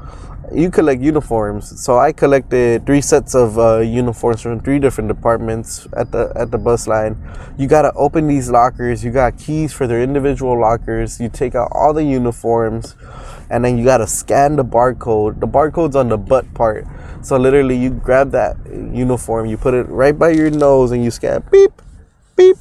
you 0.52 0.71
collect 0.71 1.00
uniforms. 1.00 1.80
So 1.83 1.99
I 1.99 2.12
collected 2.12 2.87
three 2.87 3.00
sets 3.00 3.35
of 3.35 3.59
uh, 3.59 3.78
uniforms 3.78 4.42
from 4.42 4.61
three 4.61 4.78
different 4.78 5.09
departments 5.09 5.87
at 5.97 6.11
the 6.11 6.33
at 6.35 6.50
the 6.50 6.59
bus 6.59 6.87
line. 6.87 7.16
You 7.57 7.69
gotta 7.69 7.92
open 7.95 8.26
these 8.26 8.50
lockers. 8.50 9.04
You 9.04 9.11
got 9.11 9.38
keys 9.38 9.73
for 9.73 9.87
their 9.87 10.02
individual 10.02 10.59
lockers. 10.59 11.21
You 11.21 11.28
take 11.28 11.54
out 11.54 11.69
all 11.73 11.92
the 11.92 12.04
uniforms, 12.04 12.97
and 13.50 13.64
then 13.64 13.78
you 13.78 13.85
gotta 13.85 14.07
scan 14.07 14.57
the 14.57 14.64
barcode. 14.64 15.40
The 15.40 15.47
barcode's 15.47 15.97
on 15.97 16.09
the 16.09 16.19
butt 16.19 16.52
part. 16.54 16.87
So 17.23 17.37
literally, 17.37 17.76
you 17.76 17.90
grab 17.90 18.30
that 18.33 18.57
uniform, 18.66 19.47
you 19.47 19.57
put 19.57 19.75
it 19.75 19.85
right 19.88 20.19
by 20.19 20.30
your 20.30 20.50
nose, 20.50 20.90
and 20.90 21.04
you 21.04 21.11
scan 21.11 21.45
beep, 21.52 21.83
beep, 22.35 22.57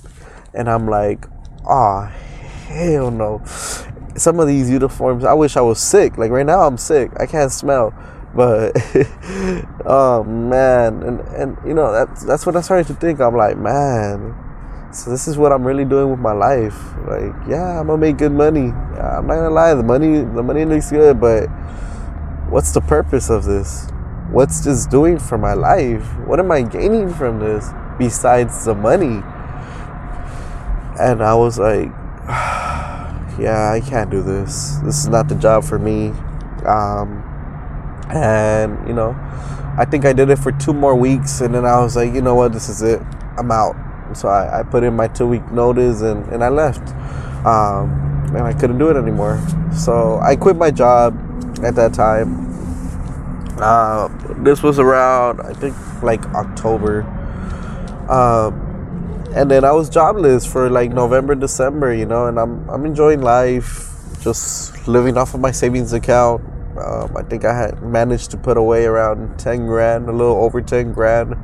and 0.53 0.69
I'm 0.69 0.87
like, 0.87 1.25
ah, 1.65 2.07
hell 2.67 3.09
no 3.09 3.41
some 4.19 4.39
of 4.39 4.47
these 4.47 4.69
uniforms, 4.69 5.23
I 5.23 5.33
wish 5.33 5.57
I 5.57 5.61
was 5.61 5.79
sick. 5.79 6.17
Like 6.17 6.31
right 6.31 6.45
now, 6.45 6.61
I'm 6.61 6.77
sick. 6.77 7.11
I 7.19 7.25
can't 7.25 7.51
smell. 7.51 7.93
But 8.33 8.75
oh 9.85 10.23
man, 10.27 11.01
and 11.03 11.19
and 11.29 11.57
you 11.65 11.73
know 11.73 11.91
that's 11.91 12.23
that's 12.25 12.45
what 12.45 12.55
I 12.55 12.61
started 12.61 12.87
to 12.87 12.93
think. 12.93 13.19
I'm 13.19 13.35
like, 13.35 13.57
man, 13.57 14.35
so 14.91 15.09
this 15.09 15.27
is 15.27 15.37
what 15.37 15.51
I'm 15.51 15.65
really 15.65 15.85
doing 15.85 16.11
with 16.11 16.19
my 16.19 16.33
life. 16.33 16.77
Like, 17.07 17.33
yeah, 17.47 17.79
I'm 17.79 17.87
gonna 17.87 17.97
make 17.97 18.17
good 18.17 18.31
money. 18.31 18.69
I'm 18.69 19.25
not 19.25 19.35
gonna 19.35 19.49
lie, 19.49 19.73
the 19.73 19.83
money 19.83 20.17
the 20.17 20.43
money 20.43 20.65
looks 20.65 20.91
good, 20.91 21.19
but 21.19 21.47
what's 22.49 22.71
the 22.71 22.81
purpose 22.81 23.29
of 23.29 23.45
this? 23.45 23.89
What's 24.31 24.63
this 24.63 24.85
doing 24.85 25.17
for 25.17 25.39
my 25.39 25.53
life? 25.53 26.05
What 26.27 26.39
am 26.39 26.51
I 26.51 26.61
gaining 26.61 27.11
from 27.11 27.39
this 27.39 27.69
besides 27.97 28.65
the 28.65 28.75
money? 28.75 29.23
And 30.99 31.23
I 31.23 31.33
was 31.33 31.57
like 31.57 31.89
yeah, 33.39 33.71
I 33.71 33.79
can't 33.79 34.09
do 34.09 34.21
this. 34.21 34.75
This 34.83 34.99
is 34.99 35.07
not 35.07 35.27
the 35.27 35.35
job 35.35 35.63
for 35.63 35.79
me. 35.79 36.09
Um, 36.65 37.23
and, 38.09 38.87
you 38.87 38.93
know, 38.93 39.15
I 39.77 39.85
think 39.89 40.05
I 40.05 40.13
did 40.13 40.29
it 40.29 40.37
for 40.37 40.51
two 40.51 40.73
more 40.73 40.95
weeks. 40.95 41.41
And 41.41 41.53
then 41.53 41.65
I 41.65 41.79
was 41.79 41.95
like, 41.95 42.13
you 42.13 42.21
know 42.21 42.35
what, 42.35 42.53
this 42.53 42.69
is 42.69 42.81
it. 42.81 43.01
I'm 43.37 43.51
out. 43.51 43.75
So 44.13 44.27
I, 44.27 44.59
I 44.59 44.63
put 44.63 44.83
in 44.83 44.95
my 44.95 45.07
two 45.07 45.27
week 45.27 45.49
notice 45.51 46.01
and, 46.01 46.25
and 46.33 46.43
I 46.43 46.49
left. 46.49 46.89
Um, 47.45 48.09
and 48.29 48.41
I 48.41 48.53
couldn't 48.53 48.77
do 48.77 48.89
it 48.89 48.97
anymore. 48.97 49.41
So 49.75 50.19
I 50.19 50.35
quit 50.35 50.55
my 50.55 50.71
job 50.71 51.17
at 51.63 51.75
that 51.75 51.93
time. 51.93 52.47
Uh, 53.59 54.07
this 54.43 54.63
was 54.63 54.79
around, 54.79 55.41
I 55.41 55.53
think, 55.53 55.75
like 56.01 56.23
October. 56.27 57.01
Um, 58.09 58.68
and 59.35 59.49
then 59.49 59.63
I 59.63 59.71
was 59.71 59.89
jobless 59.89 60.45
for 60.45 60.69
like 60.69 60.91
November, 60.91 61.35
December, 61.35 61.93
you 61.93 62.05
know, 62.05 62.27
and 62.27 62.39
I'm 62.39 62.69
I'm 62.69 62.85
enjoying 62.85 63.21
life, 63.21 63.89
just 64.21 64.87
living 64.87 65.17
off 65.17 65.33
of 65.33 65.39
my 65.39 65.51
savings 65.51 65.93
account. 65.93 66.43
Um, 66.77 67.15
I 67.17 67.23
think 67.23 67.45
I 67.45 67.53
had 67.53 67.81
managed 67.81 68.31
to 68.31 68.37
put 68.37 68.57
away 68.57 68.85
around 68.85 69.37
ten 69.37 69.65
grand, 69.65 70.07
a 70.07 70.11
little 70.11 70.37
over 70.37 70.61
ten 70.61 70.93
grand, 70.93 71.35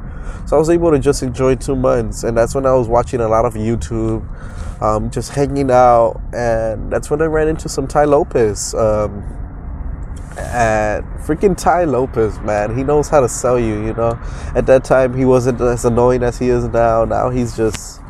so 0.47 0.55
I 0.55 0.59
was 0.59 0.69
able 0.69 0.91
to 0.91 0.99
just 0.99 1.23
enjoy 1.23 1.55
two 1.55 1.75
months, 1.75 2.23
and 2.23 2.37
that's 2.37 2.55
when 2.55 2.65
I 2.65 2.73
was 2.73 2.87
watching 2.87 3.19
a 3.19 3.27
lot 3.27 3.45
of 3.45 3.55
YouTube, 3.55 4.23
um, 4.81 5.11
just 5.11 5.31
hanging 5.31 5.71
out, 5.71 6.21
and 6.33 6.91
that's 6.91 7.09
when 7.09 7.21
I 7.21 7.25
ran 7.25 7.47
into 7.47 7.67
some 7.67 7.87
Tai 7.87 8.05
Lopez. 8.05 8.73
Um, 8.73 9.44
and 10.37 11.05
freaking 11.19 11.57
Tai 11.57 11.85
Lopez, 11.85 12.39
man, 12.39 12.75
he 12.75 12.83
knows 12.83 13.07
how 13.09 13.21
to 13.21 13.29
sell 13.29 13.59
you. 13.59 13.85
You 13.85 13.93
know, 13.93 14.19
at 14.55 14.65
that 14.67 14.83
time 14.83 15.15
he 15.15 15.25
wasn't 15.25 15.61
as 15.61 15.85
annoying 15.85 16.23
as 16.23 16.37
he 16.37 16.49
is 16.49 16.65
now. 16.65 17.05
Now 17.05 17.29
he's 17.29 17.55
just, 17.55 18.01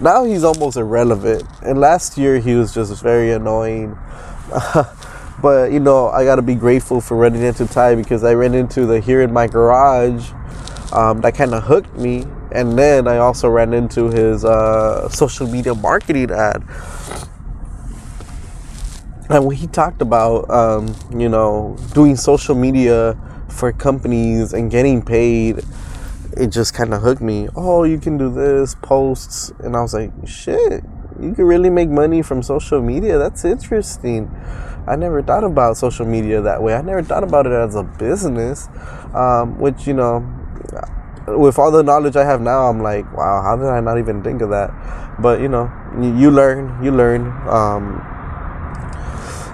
now 0.00 0.24
he's 0.24 0.44
almost 0.44 0.76
irrelevant. 0.76 1.44
And 1.62 1.78
last 1.78 2.16
year 2.16 2.38
he 2.38 2.54
was 2.54 2.72
just 2.72 3.02
very 3.02 3.32
annoying. 3.32 3.98
but 5.42 5.72
you 5.72 5.80
know, 5.80 6.08
I 6.08 6.24
gotta 6.24 6.42
be 6.42 6.54
grateful 6.54 7.00
for 7.00 7.16
running 7.16 7.42
into 7.42 7.66
Tai 7.66 7.94
because 7.96 8.24
I 8.24 8.34
ran 8.34 8.54
into 8.54 8.86
the 8.86 9.00
here 9.00 9.22
in 9.22 9.32
my 9.32 9.46
garage. 9.46 10.30
Um, 10.92 11.20
that 11.20 11.36
kind 11.36 11.54
of 11.54 11.62
hooked 11.62 11.96
me, 11.96 12.24
and 12.50 12.76
then 12.76 13.06
I 13.06 13.18
also 13.18 13.48
ran 13.48 13.72
into 13.72 14.08
his 14.08 14.44
uh, 14.44 15.08
social 15.08 15.46
media 15.46 15.72
marketing 15.72 16.32
ad 16.32 16.64
and 19.30 19.46
when 19.46 19.56
he 19.56 19.68
talked 19.68 20.02
about 20.02 20.50
um, 20.50 20.94
you 21.16 21.28
know 21.28 21.76
doing 21.94 22.16
social 22.16 22.54
media 22.54 23.16
for 23.48 23.72
companies 23.72 24.52
and 24.52 24.70
getting 24.70 25.02
paid 25.02 25.64
it 26.36 26.48
just 26.48 26.74
kind 26.74 26.94
of 26.94 27.02
hooked 27.02 27.20
me. 27.20 27.48
Oh 27.56 27.84
you 27.84 27.98
can 27.98 28.16
do 28.16 28.32
this 28.32 28.74
posts. 28.76 29.50
And 29.60 29.76
i 29.76 29.82
was 29.82 29.94
like 29.94 30.10
shit 30.26 30.84
you 31.20 31.34
can 31.34 31.44
really 31.44 31.70
make 31.70 31.88
money 31.88 32.22
from 32.22 32.42
social 32.42 32.80
media? 32.80 33.18
That's 33.18 33.44
interesting. 33.44 34.30
I 34.86 34.96
never 34.96 35.22
thought 35.22 35.44
about 35.44 35.76
social 35.76 36.06
media 36.06 36.40
that 36.40 36.62
way. 36.62 36.74
I 36.74 36.80
never 36.80 37.02
thought 37.02 37.22
about 37.22 37.46
it 37.46 37.52
as 37.52 37.74
a 37.74 37.82
business 37.82 38.68
um, 39.14 39.58
which 39.58 39.86
you 39.86 39.94
know 39.94 40.26
with 41.26 41.58
all 41.58 41.70
the 41.70 41.82
knowledge 41.82 42.16
i 42.16 42.24
have 42.24 42.40
now 42.40 42.66
i'm 42.66 42.82
like 42.82 43.04
wow 43.16 43.40
how 43.42 43.54
did 43.54 43.66
i 43.66 43.78
not 43.78 43.98
even 43.98 44.22
think 44.22 44.42
of 44.42 44.50
that? 44.50 44.70
But 45.20 45.40
you 45.40 45.48
know 45.48 45.70
you 46.00 46.30
learn 46.30 46.82
you 46.82 46.90
learn 46.90 47.26
um, 47.46 48.19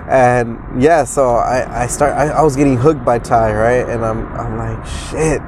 and 0.09 0.81
yeah 0.81 1.03
so 1.03 1.35
i 1.35 1.83
i 1.83 1.87
start 1.87 2.13
I, 2.13 2.29
I, 2.29 2.43
was 2.43 2.55
getting 2.55 2.77
hooked 2.77 3.05
by 3.05 3.19
tai 3.19 3.53
right? 3.53 3.89
And 3.89 4.05
i'm 4.05 4.27
i'm 4.35 4.57
like 4.57 4.87
shit. 4.87 5.41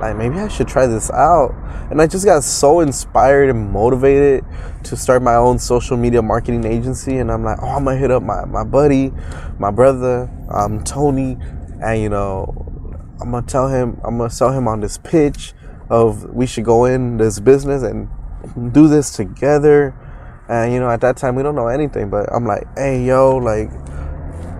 Like 0.00 0.16
maybe 0.16 0.36
i 0.38 0.46
should 0.46 0.68
try 0.68 0.86
this 0.86 1.10
out. 1.10 1.52
And 1.90 2.00
i 2.00 2.06
just 2.06 2.24
got 2.24 2.44
so 2.44 2.80
inspired 2.80 3.50
and 3.50 3.72
motivated 3.72 4.44
to 4.84 4.96
start 4.96 5.22
my 5.22 5.34
own 5.34 5.58
social 5.58 5.96
media 5.96 6.22
marketing 6.22 6.64
agency. 6.64 7.18
And 7.18 7.32
i'm 7.32 7.42
like 7.42 7.58
oh 7.60 7.68
i'm 7.68 7.84
gonna 7.84 7.96
hit 7.96 8.12
up 8.12 8.22
my, 8.22 8.44
my 8.44 8.62
buddy 8.62 9.12
my 9.58 9.70
brother 9.72 10.30
um, 10.50 10.84
tony. 10.84 11.36
And 11.82 12.00
you 12.00 12.08
know 12.08 12.54
i'm 13.20 13.32
gonna 13.32 13.46
tell 13.46 13.68
him 13.68 14.00
i'm 14.04 14.18
gonna 14.18 14.30
sell 14.30 14.52
him 14.52 14.68
on 14.68 14.80
this 14.80 14.98
pitch 14.98 15.54
of 15.90 16.24
we 16.32 16.46
should 16.46 16.64
go 16.64 16.84
in 16.84 17.16
this 17.16 17.40
business 17.40 17.82
and 17.82 18.08
do 18.72 18.86
this 18.86 19.16
together 19.16 19.94
and 20.48 20.72
you 20.72 20.80
know, 20.80 20.90
at 20.90 21.00
that 21.02 21.16
time 21.16 21.34
we 21.34 21.42
don't 21.42 21.54
know 21.54 21.68
anything, 21.68 22.10
but 22.10 22.32
I'm 22.32 22.46
like, 22.46 22.66
hey 22.76 23.04
yo, 23.04 23.36
like, 23.36 23.70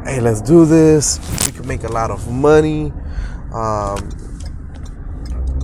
hey, 0.05 0.21
let's 0.21 0.41
do 0.41 0.65
this. 0.67 1.19
We 1.47 1.53
can 1.53 1.67
make 1.67 1.85
a 1.85 1.89
lot 1.89 2.11
of 2.11 2.31
money. 2.31 2.93
Um, 3.53 4.11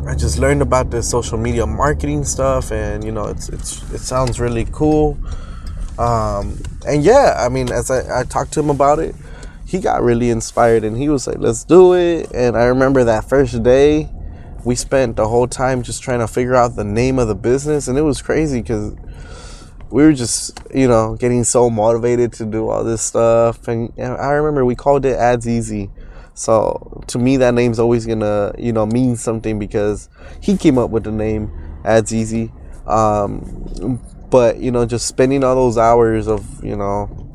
I 0.06 0.14
just 0.14 0.38
learned 0.38 0.62
about 0.62 0.90
this 0.90 1.10
social 1.10 1.38
media 1.38 1.66
marketing 1.66 2.24
stuff, 2.24 2.72
and 2.72 3.02
you 3.04 3.12
know, 3.12 3.26
it's 3.26 3.48
it's 3.48 3.82
it 3.92 4.00
sounds 4.00 4.38
really 4.38 4.66
cool. 4.70 5.18
Um, 5.98 6.60
and 6.86 7.02
yeah, 7.02 7.36
I 7.38 7.48
mean, 7.48 7.70
as 7.70 7.90
I, 7.90 8.20
I 8.20 8.24
talked 8.24 8.52
to 8.54 8.60
him 8.60 8.70
about 8.70 8.98
it, 8.98 9.14
he 9.66 9.80
got 9.80 10.02
really 10.02 10.30
inspired, 10.30 10.84
and 10.84 10.96
he 10.96 11.08
was 11.08 11.26
like, 11.26 11.38
"Let's 11.38 11.64
do 11.64 11.94
it." 11.94 12.30
And 12.34 12.56
I 12.56 12.64
remember 12.64 13.04
that 13.04 13.28
first 13.28 13.62
day, 13.62 14.10
we 14.64 14.74
spent 14.74 15.16
the 15.16 15.28
whole 15.28 15.46
time 15.46 15.82
just 15.82 16.02
trying 16.02 16.20
to 16.20 16.28
figure 16.28 16.54
out 16.54 16.76
the 16.76 16.84
name 16.84 17.18
of 17.18 17.28
the 17.28 17.34
business, 17.34 17.88
and 17.88 17.96
it 17.96 18.02
was 18.02 18.20
crazy 18.20 18.60
because 18.60 18.94
we 19.94 20.02
were 20.02 20.12
just, 20.12 20.58
you 20.74 20.88
know, 20.88 21.14
getting 21.14 21.44
so 21.44 21.70
motivated 21.70 22.32
to 22.32 22.44
do 22.44 22.68
all 22.68 22.82
this 22.82 23.00
stuff. 23.00 23.68
And, 23.68 23.92
and 23.96 24.14
I 24.14 24.30
remember 24.32 24.64
we 24.64 24.74
called 24.74 25.06
it 25.06 25.16
Ads 25.16 25.46
Easy. 25.46 25.88
So 26.34 27.04
to 27.06 27.16
me, 27.16 27.36
that 27.36 27.54
name's 27.54 27.78
always 27.78 28.04
gonna, 28.04 28.52
you 28.58 28.72
know, 28.72 28.86
mean 28.86 29.14
something 29.14 29.56
because 29.56 30.08
he 30.40 30.56
came 30.56 30.78
up 30.78 30.90
with 30.90 31.04
the 31.04 31.12
name 31.12 31.52
Ads 31.84 32.12
Easy. 32.12 32.52
Um, 32.88 34.00
but 34.30 34.58
you 34.58 34.72
know, 34.72 34.84
just 34.84 35.06
spending 35.06 35.44
all 35.44 35.54
those 35.54 35.78
hours 35.78 36.26
of, 36.26 36.42
you 36.64 36.74
know, 36.74 37.30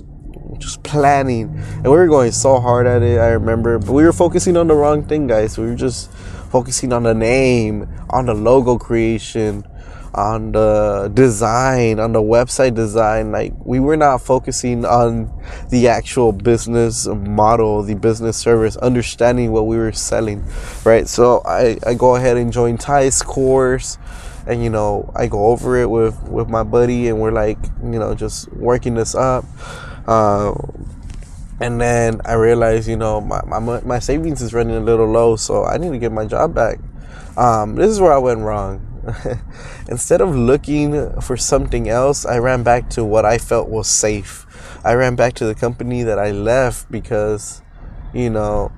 just 0.58 0.84
planning, 0.84 1.44
and 1.76 1.84
we 1.86 1.92
were 1.92 2.08
going 2.08 2.34
so 2.34 2.60
hard 2.60 2.88
at 2.88 3.02
it. 3.02 3.20
I 3.20 3.30
remember, 3.30 3.80
but 3.80 3.94
we 3.94 4.04
were 4.04 4.12
focusing 4.12 4.58
on 4.58 4.68
the 4.68 4.76
wrong 4.76 5.06
thing, 5.06 5.28
guys. 5.28 5.58
We 5.58 5.66
were 5.66 5.76
just 5.76 6.12
focusing 6.52 6.92
on 6.92 7.04
the 7.04 7.14
name, 7.14 7.88
on 8.10 8.26
the 8.26 8.34
logo 8.34 8.78
creation, 8.78 9.64
on 10.20 10.52
the 10.52 11.10
design, 11.14 12.00
on 12.00 12.12
the 12.12 12.22
website 12.22 12.76
design. 12.76 13.32
Like 13.32 13.54
we 13.64 13.80
were 13.80 13.96
not 13.96 14.22
focusing 14.22 14.84
on 14.84 15.32
the 15.70 15.88
actual 15.88 16.34
business 16.34 17.08
model, 17.08 17.84
the 17.84 17.96
business 17.96 18.38
service, 18.38 18.76
understanding 18.78 19.52
what 19.52 19.66
we 19.66 19.78
were 19.78 19.94
selling, 19.94 20.44
right? 20.84 21.08
So 21.08 21.42
I, 21.46 21.78
I 21.86 21.94
go 21.94 22.16
ahead 22.16 22.36
and 22.36 22.52
join 22.52 22.78
Tai's 22.78 23.22
course 23.22 23.98
and 24.46 24.64
you 24.64 24.70
know 24.70 25.12
I 25.16 25.28
go 25.28 25.48
over 25.48 25.78
it 25.78 25.90
with 25.90 26.22
with 26.28 26.50
my 26.50 26.64
buddy 26.64 27.08
and 27.08 27.20
we're 27.20 27.32
like 27.32 27.58
you 27.84 28.00
know 28.00 28.16
just 28.16 28.52
working 28.54 28.96
this 28.96 29.14
up 29.14 29.46
uh, 30.08 30.54
and 31.60 31.80
then 31.80 32.20
I 32.26 32.34
realized 32.34 32.88
you 32.88 32.98
know 32.98 33.22
my, 33.22 33.42
my, 33.46 33.82
my 33.82 34.00
savings 34.00 34.42
is 34.42 34.54
running 34.54 34.76
a 34.76 34.80
little 34.80 35.08
low 35.08 35.36
so 35.36 35.66
I 35.66 35.78
need 35.78 35.92
to 35.92 36.00
get 36.00 36.12
my 36.12 36.26
job 36.26 36.56
back 36.56 36.80
um, 37.38 37.76
this 37.76 37.90
is 37.90 38.00
where 38.00 38.14
I 38.14 38.18
went 38.18 38.40
wrong 38.40 38.89
Instead 39.90 40.22
of 40.22 40.36
looking 40.36 41.20
for 41.22 41.38
something 41.38 41.90
else, 41.90 42.26
I 42.26 42.38
ran 42.40 42.64
back 42.64 42.90
to 42.92 43.04
what 43.04 43.26
I 43.26 43.38
felt 43.38 43.70
was 43.70 43.88
safe. 43.88 44.46
I 44.84 44.94
ran 44.94 45.16
back 45.16 45.34
to 45.36 45.46
the 45.46 45.56
company 45.56 46.04
that 46.04 46.20
I 46.20 46.32
left 46.32 46.92
because, 46.92 47.62
you 48.14 48.30
know, 48.30 48.72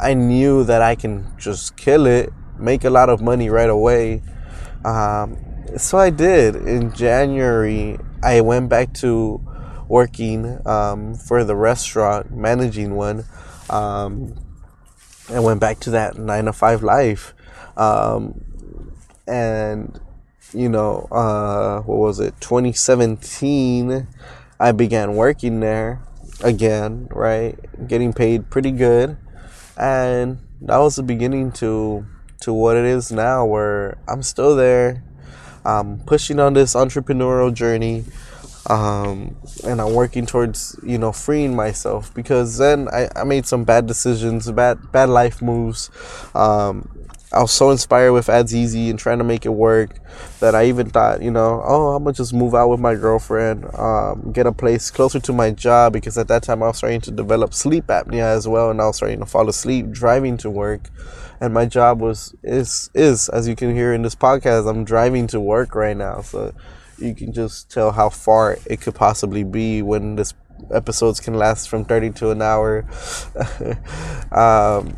I 0.00 0.14
knew 0.14 0.64
that 0.64 0.82
I 0.82 0.94
can 0.94 1.32
just 1.38 1.76
kill 1.76 2.06
it, 2.06 2.32
make 2.58 2.84
a 2.84 2.90
lot 2.90 3.08
of 3.08 3.20
money 3.20 3.50
right 3.50 3.70
away. 3.70 4.22
Um, 4.84 5.36
so 5.76 5.98
I 5.98 6.10
did. 6.10 6.56
In 6.56 6.92
January, 6.92 7.98
I 8.22 8.40
went 8.40 8.68
back 8.68 8.94
to 8.94 9.40
working 9.88 10.58
um, 10.66 11.14
for 11.14 11.44
the 11.44 11.56
restaurant, 11.56 12.30
managing 12.30 12.94
one. 12.94 13.24
Um, 13.68 14.34
I 15.28 15.40
went 15.40 15.60
back 15.60 15.80
to 15.80 15.90
that 15.90 16.16
nine 16.16 16.46
to 16.46 16.52
five 16.52 16.82
life. 16.82 17.34
Um, 17.76 18.44
and 19.26 20.00
you 20.54 20.68
know, 20.68 21.08
uh, 21.10 21.80
what 21.82 21.98
was 21.98 22.20
it, 22.20 22.34
2017, 22.40 24.06
I 24.60 24.72
began 24.72 25.14
working 25.14 25.60
there 25.60 26.02
again, 26.42 27.08
right? 27.10 27.58
Getting 27.88 28.12
paid 28.12 28.50
pretty 28.50 28.70
good. 28.70 29.16
And 29.76 30.38
that 30.60 30.78
was 30.78 30.96
the 30.96 31.02
beginning 31.02 31.52
to 31.52 32.06
to 32.42 32.52
what 32.52 32.76
it 32.76 32.84
is 32.84 33.12
now 33.12 33.44
where 33.44 33.96
I'm 34.08 34.22
still 34.22 34.56
there. 34.56 35.02
I'm 35.64 36.00
pushing 36.00 36.40
on 36.40 36.54
this 36.54 36.74
entrepreneurial 36.74 37.54
journey. 37.54 38.04
Um, 38.68 39.36
and 39.64 39.80
I'm 39.80 39.94
working 39.94 40.24
towards, 40.24 40.78
you 40.84 40.96
know, 40.96 41.10
freeing 41.10 41.56
myself 41.56 42.14
because 42.14 42.58
then 42.58 42.88
I, 42.92 43.08
I 43.16 43.24
made 43.24 43.44
some 43.46 43.64
bad 43.64 43.86
decisions, 43.86 44.50
bad 44.52 44.92
bad 44.92 45.08
life 45.08 45.42
moves. 45.42 45.90
Um, 46.34 46.88
I 47.32 47.40
was 47.40 47.50
so 47.50 47.70
inspired 47.70 48.12
with 48.12 48.28
Ads 48.28 48.54
Easy 48.54 48.90
and 48.90 48.98
trying 48.98 49.18
to 49.18 49.24
make 49.24 49.46
it 49.46 49.50
work 49.50 49.98
that 50.40 50.54
I 50.54 50.66
even 50.66 50.90
thought, 50.90 51.22
you 51.22 51.30
know, 51.30 51.62
oh, 51.64 51.94
I'm 51.94 52.04
gonna 52.04 52.12
just 52.12 52.34
move 52.34 52.54
out 52.54 52.68
with 52.68 52.78
my 52.78 52.94
girlfriend, 52.94 53.64
um, 53.74 54.32
get 54.32 54.46
a 54.46 54.52
place 54.52 54.90
closer 54.90 55.18
to 55.20 55.32
my 55.32 55.50
job 55.50 55.94
because 55.94 56.18
at 56.18 56.28
that 56.28 56.42
time 56.42 56.62
I 56.62 56.66
was 56.66 56.76
starting 56.76 57.00
to 57.02 57.10
develop 57.10 57.54
sleep 57.54 57.86
apnea 57.86 58.24
as 58.24 58.46
well, 58.46 58.70
and 58.70 58.80
I 58.82 58.86
was 58.86 58.96
starting 58.96 59.20
to 59.20 59.26
fall 59.26 59.48
asleep 59.48 59.90
driving 59.90 60.36
to 60.38 60.50
work, 60.50 60.90
and 61.40 61.54
my 61.54 61.64
job 61.64 62.00
was 62.00 62.34
is 62.42 62.90
is 62.94 63.30
as 63.30 63.48
you 63.48 63.56
can 63.56 63.74
hear 63.74 63.94
in 63.94 64.02
this 64.02 64.14
podcast, 64.14 64.68
I'm 64.68 64.84
driving 64.84 65.26
to 65.28 65.40
work 65.40 65.74
right 65.74 65.96
now, 65.96 66.20
so 66.20 66.52
you 66.98 67.14
can 67.14 67.32
just 67.32 67.70
tell 67.70 67.92
how 67.92 68.10
far 68.10 68.58
it 68.66 68.82
could 68.82 68.94
possibly 68.94 69.42
be 69.42 69.80
when 69.80 70.16
this 70.16 70.34
episodes 70.70 71.18
can 71.20 71.34
last 71.34 71.68
from 71.68 71.84
30 71.84 72.10
to 72.10 72.30
an 72.30 72.42
hour. 72.42 72.84
um, 74.32 74.96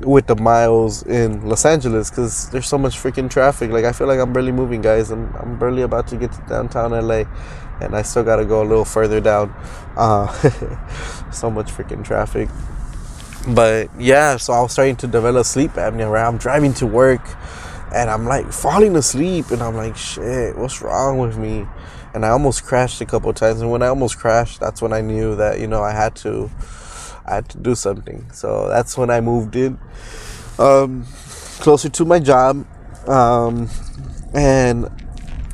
with 0.00 0.26
the 0.26 0.36
miles 0.36 1.02
in 1.04 1.48
Los 1.48 1.64
Angeles 1.64 2.10
because 2.10 2.48
there's 2.50 2.66
so 2.66 2.78
much 2.78 2.96
freaking 2.96 3.30
traffic. 3.30 3.70
Like 3.70 3.84
I 3.84 3.92
feel 3.92 4.06
like 4.06 4.20
I'm 4.20 4.32
barely 4.32 4.52
moving, 4.52 4.80
guys. 4.82 5.10
I'm 5.10 5.34
I'm 5.36 5.58
barely 5.58 5.82
about 5.82 6.06
to 6.08 6.16
get 6.16 6.32
to 6.32 6.42
downtown 6.48 6.90
LA, 6.90 7.24
and 7.80 7.94
I 7.94 8.02
still 8.02 8.24
got 8.24 8.36
to 8.36 8.44
go 8.44 8.62
a 8.62 8.66
little 8.66 8.84
further 8.84 9.20
down. 9.20 9.54
Uh, 9.96 10.32
so 11.32 11.50
much 11.50 11.70
freaking 11.70 12.04
traffic. 12.04 12.48
But 13.48 13.88
yeah, 13.98 14.36
so 14.36 14.52
I 14.52 14.60
was 14.60 14.72
starting 14.72 14.96
to 14.96 15.06
develop 15.06 15.46
sleep 15.46 15.72
apnea. 15.72 16.10
Where 16.10 16.24
I'm 16.24 16.38
driving 16.38 16.74
to 16.74 16.86
work, 16.86 17.22
and 17.94 18.10
I'm 18.10 18.26
like 18.26 18.52
falling 18.52 18.96
asleep, 18.96 19.50
and 19.50 19.62
I'm 19.62 19.76
like, 19.76 19.96
shit, 19.96 20.56
what's 20.56 20.82
wrong 20.82 21.18
with 21.18 21.36
me? 21.38 21.66
And 22.14 22.24
I 22.24 22.30
almost 22.30 22.64
crashed 22.64 23.00
a 23.00 23.06
couple 23.06 23.32
times. 23.32 23.60
And 23.60 23.70
when 23.70 23.82
I 23.82 23.88
almost 23.88 24.18
crashed, 24.18 24.60
that's 24.60 24.80
when 24.80 24.92
I 24.92 25.00
knew 25.00 25.36
that 25.36 25.60
you 25.60 25.66
know 25.66 25.82
I 25.82 25.92
had 25.92 26.14
to 26.16 26.50
I 27.28 27.34
had 27.36 27.48
to 27.50 27.58
do 27.58 27.74
something. 27.74 28.30
So 28.32 28.68
that's 28.68 28.96
when 28.96 29.10
I 29.10 29.20
moved 29.20 29.54
in 29.54 29.78
um, 30.58 31.04
closer 31.60 31.88
to 31.88 32.04
my 32.04 32.18
job. 32.18 32.66
Um, 33.06 33.68
and 34.34 34.86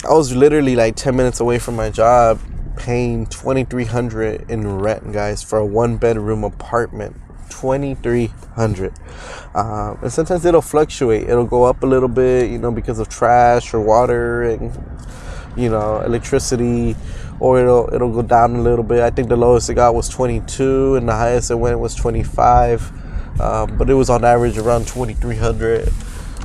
I 0.09 0.13
was 0.13 0.35
literally 0.35 0.77
like 0.77 0.97
10 0.97 1.17
minutes 1.17 1.41
away 1.41 1.59
from 1.59 1.77
my 1.77 1.91
job 1.91 2.41
paying 2.77 3.27
2300 3.27 4.51
in 4.51 4.79
rent 4.79 5.13
guys 5.13 5.43
for 5.43 5.59
a 5.59 5.67
one 5.67 5.97
bedroom 5.97 6.43
apartment 6.43 7.17
2300 7.49 8.93
um, 9.55 9.99
and 10.03 10.13
sometimes 10.13 10.45
it'll 10.45 10.61
fluctuate 10.61 11.29
it'll 11.29 11.47
go 11.47 11.63
up 11.63 11.85
a 11.85 11.87
little 11.87 12.09
bit 12.09 12.51
you 12.51 12.59
know 12.59 12.73
because 12.73 12.99
of 12.99 13.09
trash 13.09 13.73
or 13.73 13.81
water 13.81 14.43
and 14.43 14.77
you 15.57 15.71
know 15.71 16.01
electricity 16.01 16.97
or 17.41 17.61
it'll 17.61 17.93
it'll 17.93 18.13
go 18.13 18.23
down 18.23 18.57
a 18.57 18.63
little 18.63 18.85
bit. 18.85 19.01
I 19.01 19.11
think 19.11 19.29
the 19.29 19.37
lowest 19.37 19.69
it 19.71 19.75
got 19.75 19.95
was 19.95 20.09
22, 20.09 20.97
and 20.97 21.09
the 21.09 21.13
highest 21.13 21.51
it 21.51 21.57
went 21.57 21.79
was 21.79 21.95
25. 21.95 23.41
Um, 23.41 23.77
but 23.77 23.91
it 23.91 23.95
was 23.95 24.11
on 24.11 24.25
average 24.25 24.57
around 24.59 24.87
2,300. 24.87 25.89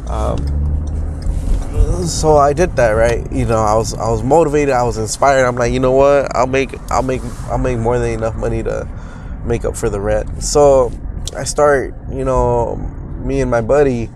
Um, 0.07 0.37
so 2.07 2.37
I 2.37 2.53
did 2.53 2.75
that, 2.77 2.91
right? 2.91 3.31
You 3.31 3.45
know, 3.45 3.59
I 3.59 3.75
was 3.75 3.93
I 3.93 4.09
was 4.09 4.23
motivated. 4.23 4.73
I 4.73 4.83
was 4.83 4.97
inspired. 4.97 5.45
I'm 5.45 5.55
like, 5.55 5.71
you 5.71 5.79
know 5.79 5.91
what? 5.91 6.35
I'll 6.35 6.47
make 6.47 6.73
I'll 6.91 7.03
make 7.03 7.21
I'll 7.47 7.57
make 7.57 7.77
more 7.77 7.99
than 7.99 8.11
enough 8.11 8.35
money 8.35 8.63
to 8.63 8.87
make 9.45 9.65
up 9.65 9.77
for 9.77 9.89
the 9.89 9.99
rent. 9.99 10.43
So 10.43 10.91
I 11.35 11.43
start, 11.43 11.93
you 12.11 12.25
know, 12.25 12.75
me 13.23 13.41
and 13.41 13.51
my 13.51 13.61
buddy, 13.61 14.09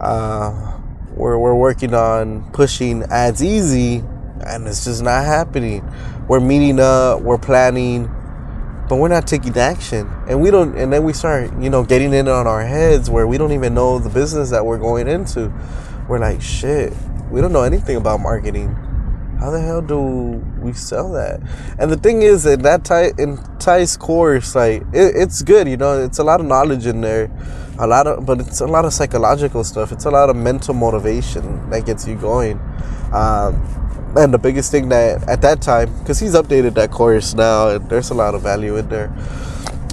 uh, 0.00 0.78
we're 1.14 1.38
we're 1.38 1.54
working 1.54 1.94
on 1.94 2.50
pushing 2.52 3.02
ads 3.04 3.42
easy 3.42 4.04
and 4.46 4.66
it's 4.66 4.84
just 4.84 5.02
not 5.02 5.24
happening. 5.24 5.88
We're 6.28 6.40
meeting 6.40 6.80
up, 6.80 7.22
we're 7.22 7.38
planning, 7.38 8.10
but 8.88 8.96
we're 8.96 9.08
not 9.08 9.26
taking 9.26 9.56
action. 9.56 10.10
And 10.28 10.40
we 10.40 10.50
don't 10.50 10.76
and 10.76 10.92
then 10.92 11.04
we 11.04 11.12
start, 11.12 11.50
you 11.60 11.70
know, 11.70 11.84
getting 11.84 12.12
in 12.12 12.28
on 12.28 12.46
our 12.46 12.64
heads 12.64 13.10
where 13.10 13.26
we 13.26 13.38
don't 13.38 13.52
even 13.52 13.74
know 13.74 13.98
the 13.98 14.10
business 14.10 14.50
that 14.50 14.64
we're 14.64 14.78
going 14.78 15.08
into. 15.08 15.52
We're 16.08 16.18
like, 16.18 16.42
shit, 16.42 16.92
we 17.30 17.40
don't 17.40 17.52
know 17.52 17.62
anything 17.62 17.96
about 17.96 18.20
marketing. 18.20 18.76
How 19.40 19.50
the 19.50 19.60
hell 19.60 19.82
do 19.82 20.00
we 20.60 20.72
sell 20.72 21.12
that? 21.12 21.40
And 21.78 21.90
the 21.90 21.96
thing 21.96 22.22
is, 22.22 22.46
in 22.46 22.62
that 22.62 22.84
Ty 22.84 23.12
in 23.18 23.36
course, 23.98 24.54
like 24.54 24.82
it, 24.92 25.16
it's 25.16 25.42
good, 25.42 25.68
you 25.68 25.76
know, 25.76 26.02
it's 26.02 26.18
a 26.18 26.24
lot 26.24 26.40
of 26.40 26.46
knowledge 26.46 26.86
in 26.86 27.00
there, 27.00 27.30
a 27.78 27.86
lot 27.86 28.06
of, 28.06 28.24
but 28.24 28.40
it's 28.40 28.60
a 28.60 28.66
lot 28.66 28.84
of 28.84 28.92
psychological 28.92 29.64
stuff. 29.64 29.92
It's 29.92 30.04
a 30.04 30.10
lot 30.10 30.30
of 30.30 30.36
mental 30.36 30.74
motivation 30.74 31.68
that 31.70 31.84
gets 31.84 32.06
you 32.06 32.14
going. 32.14 32.58
Um, 33.12 33.60
and 34.16 34.32
the 34.32 34.38
biggest 34.38 34.70
thing 34.70 34.88
that 34.90 35.28
at 35.28 35.42
that 35.42 35.60
time, 35.60 35.92
because 35.98 36.20
he's 36.20 36.34
updated 36.34 36.74
that 36.74 36.90
course 36.90 37.34
now, 37.34 37.68
and 37.70 37.88
there's 37.88 38.10
a 38.10 38.14
lot 38.14 38.34
of 38.34 38.42
value 38.42 38.76
in 38.76 38.88
there. 38.88 39.12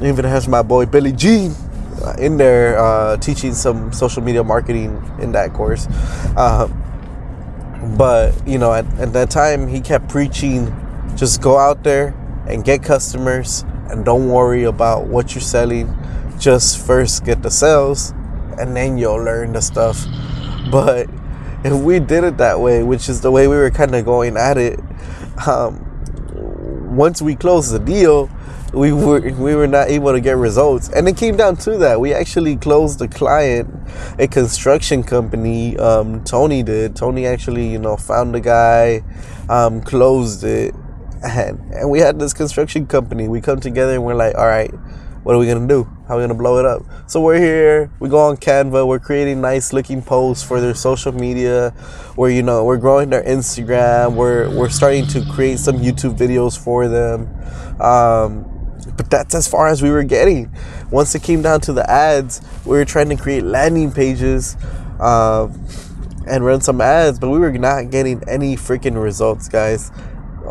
Even 0.02 0.26
has 0.26 0.48
my 0.48 0.62
boy 0.62 0.86
Billy 0.86 1.12
G 1.12 1.52
uh, 2.04 2.14
in 2.18 2.38
there 2.38 2.80
uh, 2.80 3.18
teaching 3.18 3.54
some 3.54 3.92
social 3.94 4.24
media 4.24 4.44
marketing 4.44 5.02
in 5.22 5.32
that 5.34 5.54
course. 5.54 5.88
Uh, 6.36 6.68
but 7.98 8.34
you 8.48 8.58
know, 8.58 8.74
at, 8.74 8.86
at 9.00 9.14
that 9.14 9.30
time, 9.30 9.68
he 9.68 9.82
kept 9.82 10.10
preaching, 10.10 10.74
just 11.16 11.42
go 11.42 11.58
out 11.58 11.84
there 11.84 12.16
and 12.48 12.64
get 12.64 12.84
customers, 12.84 13.64
and 13.90 14.06
don't 14.06 14.30
worry 14.30 14.64
about 14.64 15.08
what 15.08 15.36
you're 15.36 15.42
selling. 15.42 15.94
Just 16.40 16.86
first 16.86 17.24
get 17.24 17.44
the 17.44 17.52
sales, 17.52 18.14
and 18.58 18.76
then 18.76 18.98
you'll 18.98 19.24
learn 19.24 19.54
the 19.54 19.62
stuff 19.62 20.08
But 20.70 21.10
if 21.64 21.74
we 21.74 22.00
did 22.00 22.24
it 22.24 22.38
that 22.38 22.60
way, 22.60 22.84
which 22.84 23.10
is 23.10 23.22
the 23.22 23.32
way 23.32 23.48
we 23.48 23.56
were 23.56 23.72
kind 23.72 23.94
of 23.96 24.06
going 24.06 24.38
at 24.38 24.58
it, 24.58 24.80
um, 25.48 25.88
once 26.96 27.22
we 27.22 27.36
closed 27.36 27.72
the 27.72 27.80
deal, 27.80 28.30
we 28.74 28.94
were 28.94 29.20
we 29.20 29.54
were 29.54 29.68
not 29.68 29.90
able 29.90 30.14
to 30.14 30.22
get 30.22 30.38
results, 30.38 30.90
and 30.90 31.08
it 31.08 31.18
came 31.18 31.36
down 31.36 31.58
to 31.58 31.78
that. 31.78 32.00
We 32.00 32.14
actually 32.14 32.56
closed 32.56 33.02
a 33.02 33.08
client, 33.08 33.70
a 34.18 34.28
construction 34.28 35.04
company. 35.04 35.78
Um, 35.78 36.24
Tony 36.24 36.64
did. 36.64 36.96
Tony 36.96 37.26
actually, 37.26 37.68
you 37.68 37.80
know, 37.80 37.98
found 37.98 38.34
the 38.34 38.40
guy, 38.40 39.04
um, 39.50 39.82
closed 39.82 40.44
it, 40.44 40.74
and 41.24 41.60
and 41.74 41.90
we 41.90 42.00
had 42.00 42.18
this 42.20 42.34
construction 42.34 42.88
company. 42.88 43.28
We 43.28 43.42
come 43.42 43.60
together 43.60 43.94
and 43.94 44.06
we're 44.06 44.16
like, 44.16 44.36
all 44.36 44.48
right, 44.48 44.74
what 45.24 45.36
are 45.36 45.38
we 45.38 45.48
gonna 45.48 45.68
do? 45.68 45.84
How 46.08 46.16
are 46.16 46.18
we 46.18 46.24
gonna 46.24 46.34
blow 46.34 46.58
it 46.58 46.66
up? 46.66 46.84
So 47.08 47.22
we're 47.22 47.38
here. 47.38 47.92
We 48.00 48.10
go 48.10 48.18
on 48.18 48.38
Canva. 48.38 48.88
We're 48.88 49.00
creating 49.00 49.42
nice 49.42 49.72
looking 49.72 50.02
posts 50.02 50.44
for 50.44 50.60
their 50.60 50.74
social 50.74 51.12
media. 51.12 51.72
Where 52.16 52.32
you 52.32 52.42
know 52.42 52.66
we're 52.66 52.78
growing 52.78 53.10
their 53.12 53.24
Instagram. 53.24 54.16
We're 54.16 54.50
we're 54.50 54.70
starting 54.70 55.06
to 55.08 55.24
create 55.32 55.60
some 55.60 55.78
YouTube 55.78 56.18
videos 56.18 56.58
for 56.58 56.88
them. 56.88 57.28
Um, 57.80 58.52
but 58.98 59.10
that's 59.10 59.36
as 59.36 59.48
far 59.48 59.68
as 59.68 59.82
we 59.82 59.90
were 59.90 60.04
getting. 60.04 60.54
Once 60.90 61.16
it 61.16 61.24
came 61.24 61.42
down 61.42 61.62
to 61.62 61.74
the 61.74 61.90
ads, 61.90 62.42
we 62.66 62.78
were 62.78 62.86
trying 62.86 63.10
to 63.10 63.16
create 63.16 63.44
landing 63.44 63.92
pages 63.92 64.58
um, 65.00 65.66
and 66.28 66.46
run 66.46 66.62
some 66.62 66.82
ads, 66.82 67.20
but 67.20 67.30
we 67.30 67.40
were 67.40 67.52
not 67.52 67.90
getting 67.90 68.22
any 68.28 68.56
freaking 68.56 69.02
results, 69.02 69.48
guys. 69.48 69.92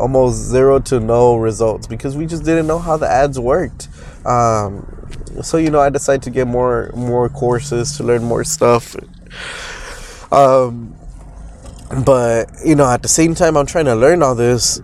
Almost 0.01 0.37
zero 0.37 0.79
to 0.79 0.99
no 0.99 1.35
results 1.35 1.87
because 1.87 2.17
we 2.17 2.25
just 2.25 2.43
didn't 2.43 2.67
know 2.67 2.79
how 2.79 2.97
the 2.97 3.07
ads 3.07 3.39
worked. 3.39 3.87
Um, 4.25 4.87
so 5.43 5.57
you 5.57 5.69
know, 5.69 5.79
I 5.79 5.89
decided 5.89 6.23
to 6.23 6.29
get 6.31 6.47
more 6.47 6.91
more 6.95 7.29
courses 7.29 7.97
to 7.97 8.03
learn 8.03 8.23
more 8.23 8.43
stuff. 8.43 8.95
Um, 10.31 10.95
but 12.05 12.49
you 12.65 12.75
know, 12.75 12.89
at 12.89 13.01
the 13.01 13.07
same 13.07 13.35
time, 13.35 13.55
I'm 13.57 13.65
trying 13.65 13.85
to 13.85 13.95
learn 13.95 14.23
all 14.23 14.35
this 14.35 14.81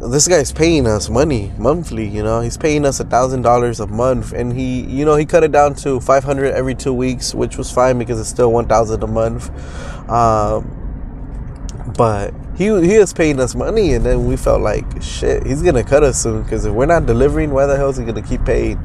this 0.00 0.28
guy's 0.28 0.52
paying 0.52 0.86
us 0.86 1.10
money 1.10 1.52
monthly 1.58 2.06
you 2.06 2.22
know 2.22 2.40
he's 2.40 2.56
paying 2.56 2.84
us 2.84 3.00
a 3.00 3.04
thousand 3.04 3.42
dollars 3.42 3.80
a 3.80 3.86
month 3.86 4.32
and 4.32 4.52
he 4.52 4.82
you 4.82 5.04
know 5.04 5.16
he 5.16 5.26
cut 5.26 5.42
it 5.42 5.50
down 5.50 5.74
to 5.74 5.98
500 5.98 6.54
every 6.54 6.74
two 6.74 6.92
weeks 6.92 7.34
which 7.34 7.58
was 7.58 7.70
fine 7.70 7.98
because 7.98 8.20
it's 8.20 8.28
still 8.28 8.52
1000 8.52 9.02
a 9.02 9.06
month 9.06 9.50
um, 10.08 10.64
but 11.96 12.32
he, 12.58 12.64
he 12.64 12.94
is 12.94 13.12
paying 13.14 13.40
us 13.40 13.54
money 13.54 13.94
and 13.94 14.04
then 14.04 14.26
we 14.26 14.36
felt 14.36 14.60
like 14.60 14.84
shit 15.00 15.46
he's 15.46 15.62
gonna 15.62 15.84
cut 15.84 16.02
us 16.02 16.22
soon 16.22 16.42
because 16.42 16.66
if 16.66 16.72
we're 16.74 16.86
not 16.86 17.06
delivering 17.06 17.52
why 17.52 17.64
the 17.64 17.76
hell 17.76 17.88
is 17.88 17.96
he 17.96 18.04
gonna 18.04 18.20
keep 18.20 18.44
paying 18.44 18.78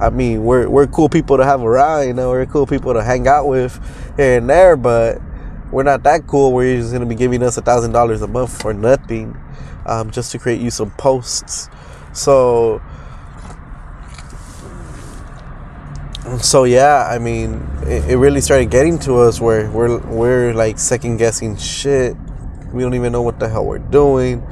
i 0.00 0.10
mean 0.10 0.44
we're, 0.44 0.68
we're 0.68 0.86
cool 0.88 1.08
people 1.08 1.36
to 1.36 1.44
have 1.44 1.62
around 1.62 2.06
you 2.06 2.12
know 2.12 2.28
we're 2.30 2.44
cool 2.44 2.66
people 2.66 2.92
to 2.92 3.02
hang 3.02 3.26
out 3.28 3.46
with 3.46 3.74
here 4.16 4.38
and 4.38 4.50
there 4.50 4.76
but 4.76 5.22
we're 5.70 5.82
not 5.82 6.02
that 6.02 6.26
cool 6.26 6.52
where 6.52 6.74
he's 6.74 6.92
gonna 6.92 7.06
be 7.06 7.14
giving 7.14 7.42
us 7.42 7.56
a 7.56 7.62
thousand 7.62 7.92
dollars 7.92 8.20
a 8.20 8.26
month 8.26 8.60
for 8.60 8.74
nothing 8.74 9.34
um, 9.86 10.10
just 10.10 10.32
to 10.32 10.38
create 10.38 10.60
you 10.60 10.70
some 10.70 10.90
posts. 10.92 11.68
So, 12.12 12.82
so 16.40 16.64
yeah, 16.64 17.08
I 17.10 17.18
mean, 17.18 17.66
it, 17.82 18.10
it 18.10 18.16
really 18.16 18.40
started 18.40 18.70
getting 18.70 18.98
to 19.00 19.18
us 19.18 19.40
where 19.40 19.70
we're 19.70 19.98
we're 19.98 20.54
like 20.54 20.78
second 20.78 21.16
guessing 21.16 21.56
shit. 21.56 22.16
We 22.72 22.82
don't 22.82 22.94
even 22.94 23.12
know 23.12 23.22
what 23.22 23.38
the 23.38 23.48
hell 23.48 23.64
we're 23.64 23.78
doing. 23.78 24.42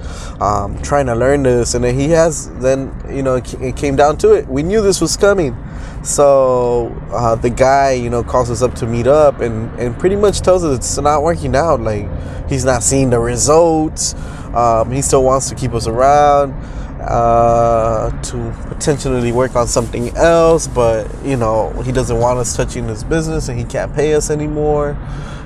Um, 0.41 0.81
trying 0.83 1.07
to 1.07 1.15
learn 1.15 1.43
this, 1.43 1.75
and 1.75 1.85
then 1.85 1.99
he 1.99 2.11
has. 2.11 2.51
Then 2.61 2.95
you 3.11 3.23
know, 3.23 3.37
it 3.37 3.77
came 3.77 3.97
down 3.97 4.19
to 4.19 4.33
it. 4.33 4.47
We 4.47 4.63
knew 4.63 4.81
this 4.81 5.01
was 5.01 5.17
coming. 5.17 5.57
So 6.03 6.89
uh, 7.11 7.35
the 7.35 7.51
guy, 7.51 7.93
you 7.93 8.09
know, 8.09 8.23
calls 8.23 8.51
us 8.51 8.63
up 8.63 8.75
to 8.77 8.87
meet 8.87 9.07
up, 9.07 9.41
and 9.41 9.71
and 9.79 9.99
pretty 9.99 10.17
much 10.17 10.41
tells 10.41 10.65
us 10.65 10.77
it's 10.77 10.99
not 10.99 11.23
working 11.23 11.55
out. 11.55 11.81
Like 11.81 12.09
he's 12.49 12.65
not 12.65 12.83
seeing 12.83 13.11
the 13.11 13.19
results. 13.19 14.15
Um, 14.55 14.91
he 14.91 15.03
still 15.03 15.23
wants 15.23 15.49
to 15.51 15.55
keep 15.55 15.75
us 15.75 15.87
around 15.87 16.53
uh, 17.01 18.11
to 18.23 18.55
potentially 18.69 19.33
work 19.33 19.57
on 19.57 19.67
something 19.67 20.09
else, 20.17 20.67
but 20.69 21.07
you 21.25 21.37
know 21.37 21.71
he 21.83 21.93
doesn't 21.93 22.19
want 22.19 22.39
us 22.39 22.57
touching 22.57 22.87
his 22.89 23.05
business, 23.05 23.49
and 23.49 23.59
he 23.59 23.65
can't 23.65 23.95
pay 23.95 24.15
us 24.15 24.31
anymore. 24.31 24.97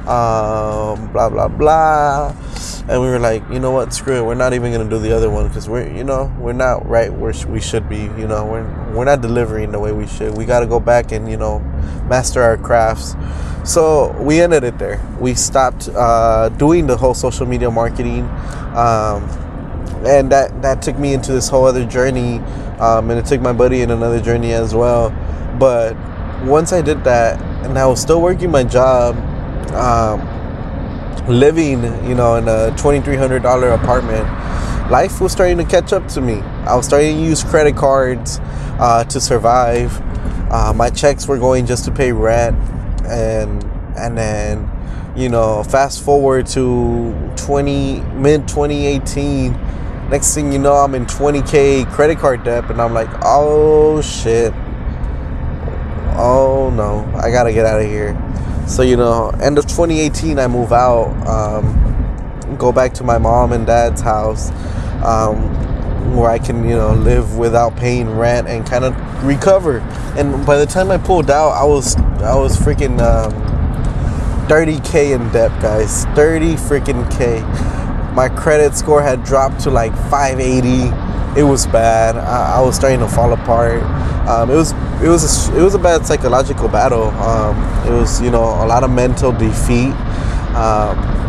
Um, 0.07 1.11
blah 1.13 1.31
blah 1.31 1.49
blah, 1.49 2.37
and 2.89 3.01
we 3.01 3.09
were 3.09 3.19
like, 3.19 3.43
you 3.51 3.59
know 3.59 3.71
what, 3.71 3.95
screw 3.95 4.17
it, 4.17 4.23
we're 4.27 4.35
not 4.35 4.53
even 4.53 4.71
gonna 4.71 4.91
do 4.91 4.99
the 4.99 5.17
other 5.17 5.31
one 5.31 5.49
because 5.49 5.67
we're, 5.67 5.91
you 5.91 6.05
know, 6.05 6.31
we're 6.39 6.53
not 6.53 6.87
right 6.87 7.11
where 7.11 7.33
we 7.49 7.59
should 7.59 7.89
be. 7.89 8.03
You 8.03 8.29
know, 8.29 8.45
we're 8.45 8.93
we're 8.93 9.07
not 9.07 9.23
delivering 9.23 9.73
the 9.73 9.81
way 9.81 9.93
we 9.93 10.07
should. 10.07 10.37
We 10.37 10.45
got 10.45 10.61
to 10.61 10.67
go 10.67 10.79
back 10.79 11.11
and 11.11 11.27
you 11.31 11.39
know, 11.39 11.61
master 12.07 12.43
our 12.43 12.59
crafts. 12.59 13.17
So 13.65 14.13
we 14.21 14.43
ended 14.43 14.63
it 14.63 14.79
there. 14.79 15.01
We 15.19 15.35
stopped 15.35 15.89
uh, 15.89 16.51
doing 16.51 16.87
the 16.87 16.99
whole 16.99 17.15
social 17.15 17.47
media 17.47 17.71
marketing, 17.71 18.25
um, 18.77 19.25
and 20.05 20.31
that 20.31 20.61
that 20.61 20.83
took 20.83 20.99
me 20.99 21.15
into 21.15 21.33
this 21.33 21.49
whole 21.49 21.65
other 21.65 21.87
journey, 21.87 22.41
um, 22.79 23.11
and 23.11 23.19
it 23.19 23.25
took 23.25 23.41
my 23.41 23.55
buddy 23.55 23.81
in 23.81 23.91
another 23.91 24.21
journey 24.21 24.53
as 24.53 24.75
well. 24.75 25.09
But 25.59 25.97
once 26.45 26.75
I 26.75 26.83
did 26.83 27.05
that, 27.05 27.41
and 27.65 27.79
I 27.79 27.87
was 27.87 28.03
still 28.03 28.21
working 28.21 28.51
my 28.51 28.65
job, 28.65 29.17
um, 29.73 30.21
living, 31.29 31.83
you 32.09 32.15
know, 32.15 32.37
in 32.37 32.49
a 32.49 32.75
twenty 32.77 33.01
three 33.01 33.17
hundred 33.17 33.43
dollar 33.43 33.71
apartment, 33.71 34.25
life 34.91 35.21
was 35.21 35.33
starting 35.33 35.59
to 35.59 35.65
catch 35.65 35.93
up 35.93 36.07
to 36.09 36.21
me. 36.21 36.41
I 36.67 36.75
was 36.75 36.87
starting 36.87 37.17
to 37.17 37.23
use 37.23 37.43
credit 37.43 37.77
cards 37.77 38.41
uh, 38.79 39.05
to 39.05 39.21
survive. 39.21 40.01
Uh, 40.51 40.73
my 40.75 40.91
checks 40.91 41.27
were 41.27 41.39
going 41.39 41.67
just 41.67 41.85
to 41.87 41.91
pay 41.91 42.13
rent 42.13 42.57
and 43.07 43.63
and 43.97 44.17
then 44.17 44.71
you 45.17 45.29
know 45.29 45.63
fast 45.63 46.03
forward 46.05 46.47
to 46.47 47.15
20 47.37 48.01
mid 48.15 48.47
2018 48.49 49.53
next 50.11 50.35
thing 50.35 50.53
you 50.53 50.59
know 50.59 50.75
i'm 50.75 50.95
in 50.95 51.07
20k 51.07 51.87
credit 51.93 52.19
card 52.19 52.43
debt 52.45 52.69
and 52.71 52.81
i'm 52.81 52.93
like 52.93 53.09
oh 53.23 54.01
shit 54.01 54.53
oh 56.17 56.73
no 56.75 57.05
i 57.17 57.31
gotta 57.31 57.53
get 57.53 57.65
out 57.65 57.81
of 57.81 57.87
here 57.87 58.13
so 58.67 58.83
you 58.83 58.97
know 58.97 59.31
end 59.43 59.59
of 59.59 59.67
2018 59.67 60.39
i 60.39 60.47
move 60.47 60.73
out 60.73 61.09
um, 61.27 62.57
go 62.59 62.73
back 62.73 62.93
to 62.95 63.05
my 63.05 63.19
mom 63.19 63.53
and 63.53 63.67
dad's 63.67 64.01
house 64.01 64.51
um, 65.05 65.65
where 66.17 66.31
I 66.31 66.39
can, 66.39 66.65
you 66.69 66.77
know, 66.77 66.93
live 66.93 67.37
without 67.37 67.77
paying 67.77 68.17
rent 68.17 68.49
and 68.49 68.67
kind 68.67 68.85
of 68.85 68.95
recover. 69.25 69.79
And 70.17 70.45
by 70.47 70.57
the 70.57 70.67
time 70.67 70.91
I 70.91 70.99
pulled 70.99 71.31
out, 71.31 71.51
I 71.51 71.65
was 71.65 71.97
I 71.97 72.35
was 72.37 72.57
freaking 72.57 73.01
um, 73.01 73.33
30k 74.49 75.15
in 75.15 75.33
debt, 75.33 75.51
guys. 75.61 76.05
30 76.15 76.55
freaking 76.55 77.11
k. 77.17 77.41
My 78.15 78.29
credit 78.29 78.75
score 78.77 79.03
had 79.03 79.25
dropped 79.25 79.61
to 79.61 79.71
like 79.71 79.93
580. 80.11 81.14
It 81.37 81.43
was 81.43 81.67
bad. 81.67 82.17
I, 82.17 82.59
I 82.59 82.61
was 82.61 82.77
starting 82.77 83.01
to 83.01 83.09
fall 83.09 83.33
apart. 83.33 83.83
Um, 84.29 84.51
it 84.51 84.55
was 84.55 84.73
it 85.03 85.09
was 85.09 85.49
a, 85.49 85.59
it 85.59 85.63
was 85.63 85.75
a 85.75 85.79
bad 85.79 86.07
psychological 86.07 86.69
battle. 86.69 87.09
Um, 87.11 87.57
it 87.87 87.91
was 87.91 88.21
you 88.21 88.31
know 88.31 88.45
a 88.45 88.67
lot 88.67 88.85
of 88.85 88.91
mental 88.91 89.33
defeat. 89.33 89.93
Um, 90.55 91.25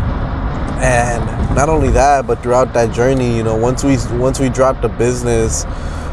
and 0.78 1.24
not 1.54 1.70
only 1.70 1.88
that 1.90 2.26
but 2.26 2.42
throughout 2.42 2.74
that 2.74 2.94
journey 2.94 3.34
you 3.34 3.42
know 3.42 3.56
once 3.56 3.82
we 3.82 3.96
once 4.18 4.38
we 4.38 4.50
dropped 4.50 4.82
the 4.82 4.88
business 4.88 5.64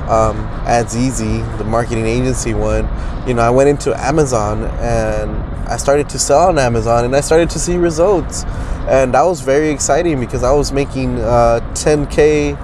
um, 0.08 0.38
ads 0.66 0.96
easy 0.96 1.40
the 1.58 1.66
marketing 1.66 2.06
agency 2.06 2.54
one 2.54 2.88
you 3.28 3.34
know 3.34 3.42
i 3.42 3.50
went 3.50 3.68
into 3.68 3.94
amazon 4.02 4.64
and 4.80 5.32
i 5.68 5.76
started 5.76 6.08
to 6.08 6.18
sell 6.18 6.48
on 6.48 6.58
amazon 6.58 7.04
and 7.04 7.14
i 7.14 7.20
started 7.20 7.50
to 7.50 7.60
see 7.60 7.76
results 7.76 8.46
and 8.88 9.14
that 9.14 9.24
was 9.24 9.42
very 9.42 9.70
exciting 9.70 10.18
because 10.18 10.44
i 10.44 10.52
was 10.52 10.72
making 10.72 11.20
uh, 11.20 11.60
10k 11.74 12.58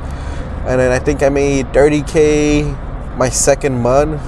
and 0.70 0.80
then 0.80 0.92
i 0.92 1.00
think 1.00 1.24
i 1.24 1.30
made 1.30 1.66
30k 1.68 3.18
my 3.18 3.30
second 3.30 3.82
month 3.82 4.22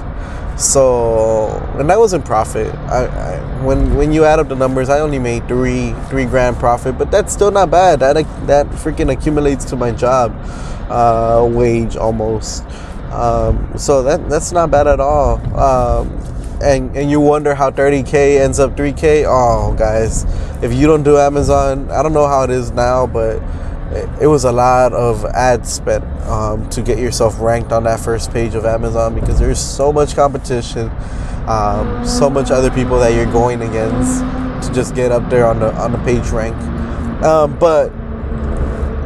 so, 0.56 1.48
and 1.78 1.88
that 1.88 1.98
was 1.98 2.12
in 2.12 2.22
profit. 2.22 2.72
I, 2.74 3.06
I, 3.06 3.64
when 3.64 3.96
when 3.96 4.12
you 4.12 4.24
add 4.24 4.38
up 4.38 4.48
the 4.48 4.54
numbers, 4.54 4.88
I 4.90 5.00
only 5.00 5.18
made 5.18 5.48
three 5.48 5.94
three 6.08 6.26
grand 6.26 6.56
profit, 6.56 6.98
but 6.98 7.10
that's 7.10 7.32
still 7.32 7.50
not 7.50 7.70
bad. 7.70 8.00
That 8.00 8.14
that 8.46 8.66
freaking 8.68 9.10
accumulates 9.10 9.64
to 9.66 9.76
my 9.76 9.92
job 9.92 10.32
uh, 10.90 11.48
wage 11.50 11.96
almost. 11.96 12.64
Um, 13.10 13.72
so 13.76 14.02
that 14.02 14.28
that's 14.28 14.52
not 14.52 14.70
bad 14.70 14.86
at 14.86 15.00
all. 15.00 15.36
Um, 15.58 16.08
and 16.62 16.94
and 16.96 17.10
you 17.10 17.18
wonder 17.18 17.54
how 17.54 17.70
30k 17.70 18.40
ends 18.40 18.60
up 18.60 18.76
3k. 18.76 19.24
Oh, 19.26 19.74
guys, 19.74 20.24
if 20.62 20.72
you 20.72 20.86
don't 20.86 21.02
do 21.02 21.16
Amazon, 21.16 21.90
I 21.90 22.02
don't 22.02 22.12
know 22.12 22.26
how 22.26 22.42
it 22.44 22.50
is 22.50 22.72
now, 22.72 23.06
but 23.06 23.40
it 24.20 24.26
was 24.26 24.44
a 24.44 24.52
lot 24.52 24.92
of 24.92 25.24
ad 25.24 25.66
spent 25.66 26.04
um, 26.26 26.68
to 26.70 26.82
get 26.82 26.98
yourself 26.98 27.38
ranked 27.40 27.72
on 27.72 27.84
that 27.84 28.00
first 28.00 28.32
page 28.32 28.54
of 28.54 28.64
Amazon 28.64 29.14
because 29.14 29.38
there's 29.38 29.60
so 29.60 29.92
much 29.92 30.14
competition, 30.14 30.90
um, 31.46 32.04
so 32.04 32.30
much 32.30 32.50
other 32.50 32.70
people 32.70 32.98
that 32.98 33.14
you're 33.14 33.30
going 33.30 33.62
against 33.62 34.20
to 34.66 34.72
just 34.74 34.94
get 34.94 35.12
up 35.12 35.28
there 35.28 35.46
on 35.46 35.60
the 35.60 35.72
on 35.74 35.92
the 35.92 35.98
page 35.98 36.28
rank. 36.30 36.56
Um, 37.22 37.58
but 37.58 37.90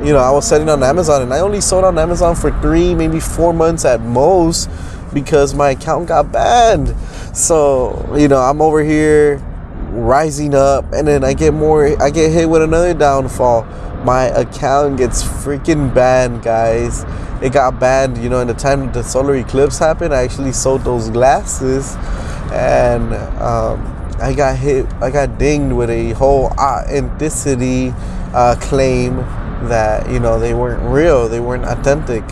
you 0.05 0.13
know, 0.13 0.19
I 0.19 0.31
was 0.31 0.47
selling 0.47 0.69
on 0.69 0.83
Amazon 0.83 1.23
and 1.23 1.35
I 1.35 1.41
only 1.41 1.61
sold 1.61 1.85
on 1.85 1.99
Amazon 1.99 2.37
for 2.37 2.53
three, 2.61 2.95
maybe 2.95 3.19
four 3.19 3.53
months 3.53 3.85
at 3.85 4.01
most 4.03 4.71
because 5.13 5.55
my 5.55 5.71
account 5.71 6.09
got 6.09 6.31
banned. 6.31 6.95
So 7.37 8.15
you 8.17 8.29
know, 8.29 8.41
I'm 8.41 8.61
over 8.61 8.85
here 8.85 9.39
rising 9.97 10.55
up, 10.55 10.93
and 10.93 11.09
then 11.09 11.25
I 11.25 11.33
get 11.35 11.55
more. 11.55 12.01
I 12.03 12.11
get 12.11 12.31
hit 12.31 12.49
with 12.49 12.63
another 12.63 12.95
downfall. 12.95 13.67
My 14.07 14.27
account 14.27 14.99
gets 14.99 15.25
freaking 15.25 15.93
banned, 15.93 16.45
guys. 16.45 17.05
It 17.43 17.53
got 17.53 17.81
banned, 17.81 18.19
you 18.19 18.29
know, 18.29 18.39
in 18.39 18.47
the 18.47 18.55
time 18.55 18.93
the 18.93 19.03
solar 19.03 19.35
eclipse 19.35 19.81
happened. 19.81 20.15
I 20.15 20.23
actually 20.23 20.53
sold 20.53 20.83
those 20.85 21.11
glasses, 21.11 21.97
and 22.53 23.13
um, 23.43 23.83
I 24.21 24.33
got 24.33 24.57
hit. 24.59 24.87
I 25.03 25.11
got 25.11 25.39
dinged 25.39 25.75
with 25.75 25.91
a 25.91 26.13
whole 26.13 26.53
authenticity 26.57 27.93
uh, 28.33 28.55
claim 28.61 29.17
that 29.67 30.09
you 30.09 30.21
know 30.21 30.39
they 30.39 30.55
weren't 30.55 30.85
real. 30.85 31.29
They 31.29 31.41
weren't 31.41 31.65
authentic. 31.65 32.23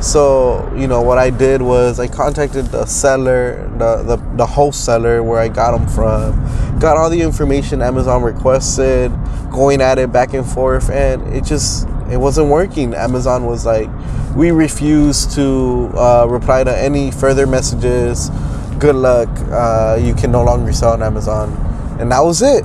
So, 0.00 0.72
you 0.74 0.86
know, 0.86 1.02
what 1.02 1.18
I 1.18 1.28
did 1.28 1.60
was 1.60 2.00
I 2.00 2.08
contacted 2.08 2.64
the 2.66 2.86
seller, 2.86 3.68
the, 3.76 4.02
the, 4.02 4.16
the 4.36 4.46
wholesaler 4.46 5.22
where 5.22 5.38
I 5.38 5.48
got 5.48 5.76
them 5.76 5.86
from, 5.88 6.78
got 6.80 6.96
all 6.96 7.10
the 7.10 7.20
information 7.20 7.82
Amazon 7.82 8.22
requested, 8.22 9.12
going 9.50 9.80
at 9.80 9.98
it 9.98 10.12
back 10.12 10.34
and 10.34 10.46
forth, 10.46 10.90
and 10.90 11.22
it 11.34 11.44
just, 11.44 11.88
it 12.10 12.16
wasn't 12.16 12.48
working. 12.48 12.94
Amazon 12.94 13.46
was 13.46 13.66
like, 13.66 13.88
we 14.34 14.50
refuse 14.50 15.26
to 15.34 15.90
uh, 15.94 16.26
reply 16.28 16.64
to 16.64 16.76
any 16.78 17.10
further 17.10 17.46
messages. 17.46 18.30
Good 18.78 18.96
luck. 18.96 19.28
Uh, 19.50 19.98
you 20.00 20.14
can 20.14 20.30
no 20.30 20.42
longer 20.44 20.72
sell 20.72 20.92
on 20.92 21.02
Amazon. 21.02 21.52
And 22.00 22.12
that 22.12 22.20
was 22.20 22.42
it. 22.42 22.64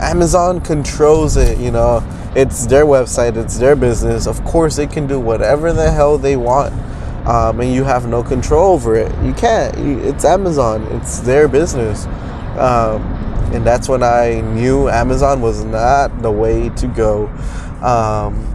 Amazon 0.00 0.60
controls 0.60 1.36
it, 1.36 1.58
you 1.58 1.70
know 1.70 2.04
it's 2.36 2.66
their 2.66 2.84
website, 2.84 3.36
it's 3.36 3.56
their 3.56 3.74
business. 3.74 4.26
Of 4.26 4.44
course, 4.44 4.76
they 4.76 4.86
can 4.86 5.06
do 5.06 5.18
whatever 5.18 5.72
the 5.72 5.90
hell 5.90 6.18
they 6.18 6.36
want, 6.36 6.74
um, 7.26 7.60
and 7.60 7.72
you 7.72 7.82
have 7.82 8.06
no 8.06 8.22
control 8.22 8.74
over 8.74 8.94
it. 8.94 9.10
You 9.24 9.32
can't. 9.32 9.74
It's 10.04 10.24
Amazon. 10.24 10.82
It's 10.92 11.20
their 11.20 11.48
business, 11.48 12.04
um, 12.58 13.02
and 13.52 13.64
that's 13.64 13.88
when 13.88 14.02
I 14.02 14.40
knew 14.40 14.88
Amazon 14.88 15.40
was 15.40 15.64
not 15.64 16.22
the 16.22 16.30
way 16.30 16.68
to 16.70 16.86
go. 16.88 17.26
Um, 17.82 18.52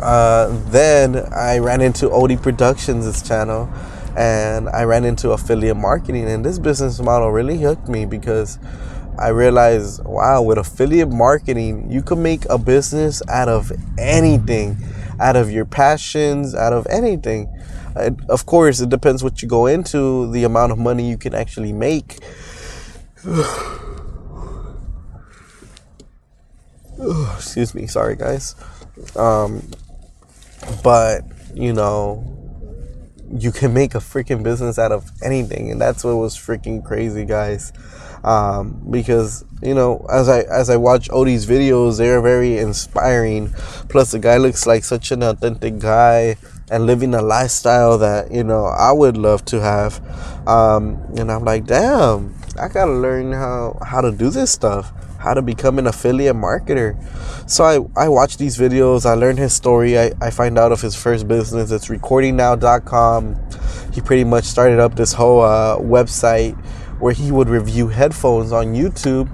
uh, 0.00 0.48
then 0.70 1.16
I 1.32 1.58
ran 1.58 1.80
into 1.80 2.10
Odi 2.10 2.36
Productions' 2.36 3.22
channel, 3.26 3.68
and 4.16 4.68
I 4.68 4.84
ran 4.84 5.04
into 5.04 5.30
affiliate 5.30 5.76
marketing, 5.76 6.26
and 6.26 6.44
this 6.44 6.58
business 6.58 7.00
model 7.00 7.30
really 7.30 7.58
hooked 7.58 7.88
me 7.88 8.06
because 8.06 8.58
I 9.18 9.28
realized, 9.28 10.04
wow, 10.04 10.42
with 10.42 10.58
affiliate 10.58 11.08
marketing, 11.08 11.90
you 11.90 12.02
can 12.02 12.22
make 12.22 12.44
a 12.50 12.58
business 12.58 13.22
out 13.28 13.48
of 13.48 13.72
anything, 13.98 14.76
out 15.18 15.36
of 15.36 15.50
your 15.50 15.64
passions, 15.64 16.54
out 16.54 16.74
of 16.74 16.86
anything. 16.88 17.48
of 18.28 18.44
course, 18.44 18.80
it 18.80 18.90
depends 18.90 19.24
what 19.24 19.40
you 19.40 19.48
go 19.48 19.66
into, 19.66 20.30
the 20.32 20.44
amount 20.44 20.72
of 20.72 20.78
money 20.78 21.08
you 21.08 21.16
can 21.16 21.34
actually 21.34 21.72
make. 21.72 22.18
Excuse 27.36 27.74
me, 27.74 27.86
sorry 27.86 28.16
guys. 28.16 28.54
Um, 29.16 29.62
but 30.82 31.22
you 31.54 31.72
know, 31.72 32.24
you 33.32 33.52
can 33.52 33.72
make 33.74 33.94
a 33.94 33.98
freaking 33.98 34.42
business 34.42 34.78
out 34.78 34.92
of 34.92 35.10
anything, 35.22 35.70
and 35.70 35.80
that's 35.80 36.04
what 36.04 36.16
was 36.16 36.36
freaking 36.36 36.84
crazy, 36.84 37.24
guys 37.24 37.72
um, 38.26 38.82
because 38.90 39.44
you 39.62 39.74
know 39.74 40.04
as 40.10 40.28
I 40.28 40.40
as 40.42 40.68
I 40.68 40.76
watch 40.76 41.08
Odi's 41.10 41.46
videos, 41.46 41.98
they're 41.98 42.20
very 42.20 42.58
inspiring. 42.58 43.52
Plus, 43.88 44.10
the 44.10 44.18
guy 44.18 44.36
looks 44.36 44.66
like 44.66 44.84
such 44.84 45.12
an 45.12 45.22
authentic 45.22 45.78
guy 45.78 46.36
and 46.68 46.86
living 46.86 47.14
a 47.14 47.22
lifestyle 47.22 47.96
that 47.98 48.32
you 48.32 48.44
know 48.44 48.66
I 48.66 48.92
would 48.92 49.16
love 49.16 49.44
to 49.46 49.60
have. 49.60 50.02
Um, 50.46 50.96
and 51.16 51.30
I'm 51.30 51.44
like, 51.44 51.66
damn, 51.66 52.34
I 52.58 52.68
gotta 52.68 52.92
learn 52.92 53.32
how 53.32 53.78
how 53.84 54.00
to 54.00 54.12
do 54.12 54.30
this 54.30 54.50
stuff 54.50 54.92
how 55.18 55.34
to 55.34 55.42
become 55.42 55.78
an 55.78 55.88
affiliate 55.88 56.36
marketer. 56.36 56.94
So 57.50 57.64
I, 57.64 58.04
I 58.04 58.08
watch 58.08 58.36
these 58.36 58.56
videos, 58.56 59.04
I 59.04 59.14
learn 59.14 59.36
his 59.36 59.52
story, 59.52 59.98
I, 59.98 60.12
I 60.20 60.30
find 60.30 60.56
out 60.56 60.70
of 60.70 60.80
his 60.80 60.94
first 60.94 61.26
business. 61.26 61.72
It's 61.72 61.88
recordingnow.com. 61.88 63.36
He 63.92 64.00
pretty 64.00 64.22
much 64.22 64.44
started 64.44 64.78
up 64.78 64.94
this 64.94 65.12
whole 65.12 65.40
uh, 65.40 65.78
website 65.78 66.54
where 67.00 67.12
he 67.12 67.32
would 67.32 67.48
review 67.48 67.88
headphones 67.88 68.52
on 68.52 68.74
YouTube 68.74 69.28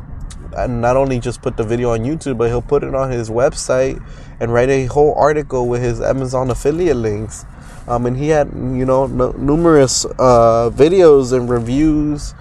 and 0.57 0.81
not 0.81 0.97
only 0.97 1.19
just 1.19 1.43
put 1.43 1.57
the 1.57 1.65
video 1.65 1.91
on 1.91 2.01
YouTube, 2.01 2.39
but 2.39 2.49
he'll 2.49 2.63
put 2.63 2.83
it 2.83 2.95
on 2.95 3.11
his 3.11 3.31
website 3.31 4.03
and 4.41 4.53
write 4.53 4.69
a 4.71 4.87
whole 4.87 5.15
article 5.15 5.69
with 5.69 5.83
his 5.83 6.01
Amazon 6.01 6.51
affiliate 6.51 6.97
links. 6.97 7.45
Um, 7.87 8.07
and 8.07 8.17
he 8.17 8.29
had, 8.29 8.49
you 8.55 8.85
know, 8.85 9.07
numerous 9.07 10.05
uh, 10.05 10.71
videos 10.73 11.33
and 11.33 11.49
reviews, 11.49 12.35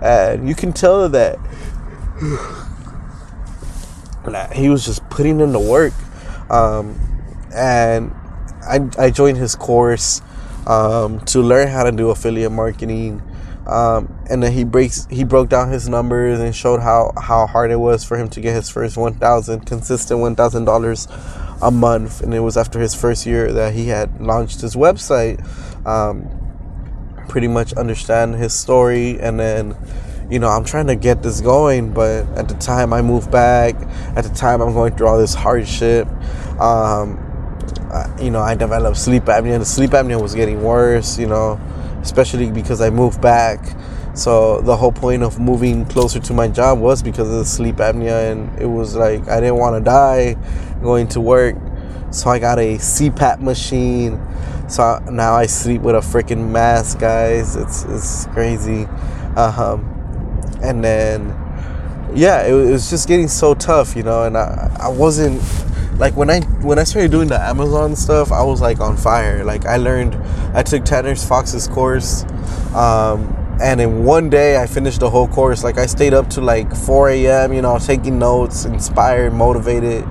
and 0.00 0.48
you 0.48 0.54
can 0.54 0.72
tell 0.72 1.08
that 1.08 1.38
he 4.52 4.68
was 4.68 4.84
just 4.84 5.08
putting 5.08 5.40
in 5.40 5.52
the 5.52 5.60
work. 5.60 5.92
Um, 6.50 6.98
and 7.54 8.12
I, 8.62 8.80
I 8.98 9.10
joined 9.10 9.38
his 9.38 9.54
course 9.54 10.20
um, 10.66 11.20
to 11.26 11.40
learn 11.40 11.68
how 11.68 11.84
to 11.84 11.92
do 11.92 12.10
affiliate 12.10 12.52
marketing. 12.52 13.22
Um, 13.66 14.16
and 14.30 14.42
then 14.42 14.52
he 14.52 14.62
breaks 14.62 15.06
he 15.10 15.24
broke 15.24 15.48
down 15.48 15.72
his 15.72 15.88
numbers 15.88 16.38
and 16.38 16.54
showed 16.54 16.80
how 16.80 17.12
how 17.20 17.48
hard 17.48 17.72
it 17.72 17.80
was 17.80 18.04
for 18.04 18.16
him 18.16 18.28
to 18.30 18.40
get 18.40 18.54
his 18.54 18.70
first 18.70 18.96
1000 18.96 19.66
consistent 19.66 20.20
$1000 20.20 21.58
a 21.62 21.70
month. 21.72 22.20
And 22.20 22.32
it 22.32 22.40
was 22.40 22.56
after 22.56 22.78
his 22.78 22.94
first 22.94 23.26
year 23.26 23.52
that 23.52 23.74
he 23.74 23.86
had 23.86 24.20
launched 24.20 24.60
his 24.60 24.76
website. 24.76 25.44
Um, 25.84 26.45
pretty 27.28 27.48
much 27.48 27.72
understand 27.74 28.34
his 28.34 28.54
story 28.54 29.18
and 29.20 29.38
then 29.38 29.76
you 30.30 30.38
know 30.38 30.48
i'm 30.48 30.64
trying 30.64 30.86
to 30.86 30.96
get 30.96 31.22
this 31.22 31.40
going 31.40 31.92
but 31.92 32.26
at 32.36 32.48
the 32.48 32.54
time 32.54 32.92
i 32.92 33.00
moved 33.00 33.30
back 33.30 33.74
at 34.16 34.24
the 34.24 34.34
time 34.34 34.60
i'm 34.60 34.72
going 34.72 34.94
through 34.96 35.06
all 35.06 35.18
this 35.18 35.34
hardship 35.34 36.08
um, 36.60 37.22
you 38.20 38.30
know 38.30 38.40
i 38.40 38.54
developed 38.54 38.96
sleep 38.96 39.24
apnea 39.24 39.58
the 39.58 39.64
sleep 39.64 39.90
apnea 39.90 40.20
was 40.20 40.34
getting 40.34 40.62
worse 40.62 41.18
you 41.18 41.26
know 41.26 41.60
especially 42.06 42.50
because 42.52 42.80
I 42.80 42.88
moved 42.88 43.20
back. 43.20 43.58
So 44.14 44.62
the 44.62 44.76
whole 44.76 44.92
point 44.92 45.22
of 45.22 45.38
moving 45.38 45.84
closer 45.86 46.20
to 46.20 46.32
my 46.32 46.48
job 46.48 46.78
was 46.78 47.02
because 47.02 47.28
of 47.28 47.34
the 47.34 47.44
sleep 47.44 47.76
apnea, 47.76 48.32
and 48.32 48.58
it 48.58 48.66
was 48.66 48.94
like 48.94 49.28
I 49.28 49.40
didn't 49.40 49.56
want 49.56 49.76
to 49.76 49.84
die 49.84 50.36
going 50.82 51.08
to 51.08 51.20
work. 51.20 51.56
So 52.12 52.30
I 52.30 52.38
got 52.38 52.58
a 52.58 52.76
CPAP 52.76 53.40
machine. 53.40 54.14
So 54.68 54.98
now 55.10 55.34
I 55.34 55.46
sleep 55.46 55.82
with 55.82 55.94
a 55.94 56.00
freaking 56.00 56.50
mask, 56.50 56.98
guys. 56.98 57.56
It's 57.56 57.84
it's 57.84 58.26
crazy. 58.26 58.84
Um, 59.36 59.92
and 60.62 60.82
then 60.82 61.28
yeah, 62.14 62.42
it, 62.42 62.52
it 62.52 62.72
was 62.72 62.90
just 62.90 63.06
getting 63.06 63.28
so 63.28 63.54
tough, 63.54 63.94
you 63.94 64.02
know. 64.02 64.24
And 64.24 64.36
I 64.36 64.76
I 64.80 64.88
wasn't 64.88 65.42
like 65.98 66.16
when 66.16 66.30
I 66.30 66.40
when 66.62 66.78
I 66.78 66.84
started 66.84 67.10
doing 67.10 67.28
the 67.28 67.40
Amazon 67.40 67.96
stuff, 67.96 68.32
I 68.32 68.42
was 68.42 68.60
like 68.60 68.80
on 68.80 68.96
fire. 68.96 69.44
Like 69.44 69.66
I 69.66 69.76
learned, 69.76 70.14
I 70.54 70.62
took 70.62 70.84
Tanner 70.84 71.14
Fox's 71.14 71.68
course, 71.68 72.24
um, 72.74 73.34
and 73.62 73.80
in 73.80 74.04
one 74.04 74.28
day 74.28 74.60
I 74.60 74.66
finished 74.66 75.00
the 75.00 75.10
whole 75.10 75.28
course. 75.28 75.64
Like 75.64 75.78
I 75.78 75.86
stayed 75.86 76.12
up 76.12 76.28
to 76.30 76.40
like 76.40 76.74
4 76.74 77.10
a.m. 77.10 77.52
You 77.52 77.62
know, 77.62 77.78
taking 77.78 78.18
notes, 78.18 78.64
inspired, 78.64 79.32
motivated. 79.32 80.04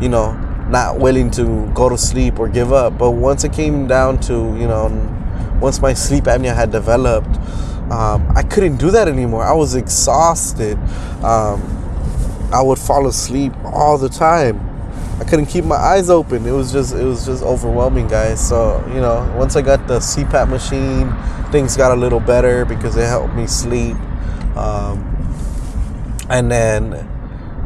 You 0.00 0.08
know, 0.08 0.51
not 0.72 0.98
willing 0.98 1.30
to 1.32 1.70
go 1.74 1.88
to 1.88 1.96
sleep 1.96 2.38
or 2.40 2.48
give 2.48 2.72
up. 2.72 2.98
But 2.98 3.12
once 3.12 3.44
it 3.44 3.52
came 3.52 3.86
down 3.86 4.18
to 4.22 4.32
you 4.32 4.66
know, 4.66 4.88
once 5.60 5.80
my 5.80 5.94
sleep 5.94 6.24
apnea 6.24 6.54
had 6.54 6.72
developed, 6.72 7.36
um, 7.90 8.26
I 8.34 8.42
couldn't 8.42 8.78
do 8.78 8.90
that 8.90 9.06
anymore. 9.06 9.44
I 9.44 9.52
was 9.52 9.74
exhausted. 9.76 10.76
Um, 11.22 11.60
I 12.52 12.60
would 12.60 12.78
fall 12.78 13.06
asleep 13.06 13.52
all 13.64 13.96
the 13.96 14.08
time 14.08 14.72
I 15.22 15.24
couldn't 15.24 15.46
keep 15.46 15.64
my 15.64 15.76
eyes 15.76 16.10
open. 16.10 16.46
It 16.46 16.50
was 16.50 16.72
just 16.72 16.94
it 16.96 17.04
was 17.04 17.24
just 17.24 17.44
overwhelming, 17.44 18.08
guys. 18.08 18.46
So 18.46 18.84
you 18.88 19.00
know, 19.00 19.32
once 19.38 19.54
I 19.54 19.62
got 19.62 19.86
the 19.86 20.00
CPAP 20.00 20.48
machine, 20.48 21.14
things 21.52 21.76
got 21.76 21.92
a 21.92 21.94
little 21.94 22.18
better 22.18 22.64
because 22.64 22.96
it 22.96 23.06
helped 23.06 23.32
me 23.34 23.46
sleep. 23.46 23.94
Um, 24.56 25.08
and 26.28 26.50
then, 26.50 27.08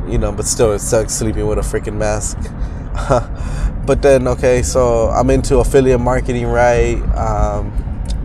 you 0.07 0.19
know, 0.19 0.33
but 0.33 0.45
still, 0.45 0.73
it 0.73 0.81
sucks 0.81 1.15
sleeping 1.15 1.47
with 1.47 1.57
a 1.57 1.63
freaking 1.63 1.97
mask. 1.97 2.37
but 3.87 4.03
then, 4.03 4.29
okay, 4.29 4.63
so 4.63 5.09
I'm 5.09 5.31
into 5.31 5.59
affiliate 5.59 6.01
marketing, 6.01 6.47
right? 6.47 7.01
Um, 7.17 7.73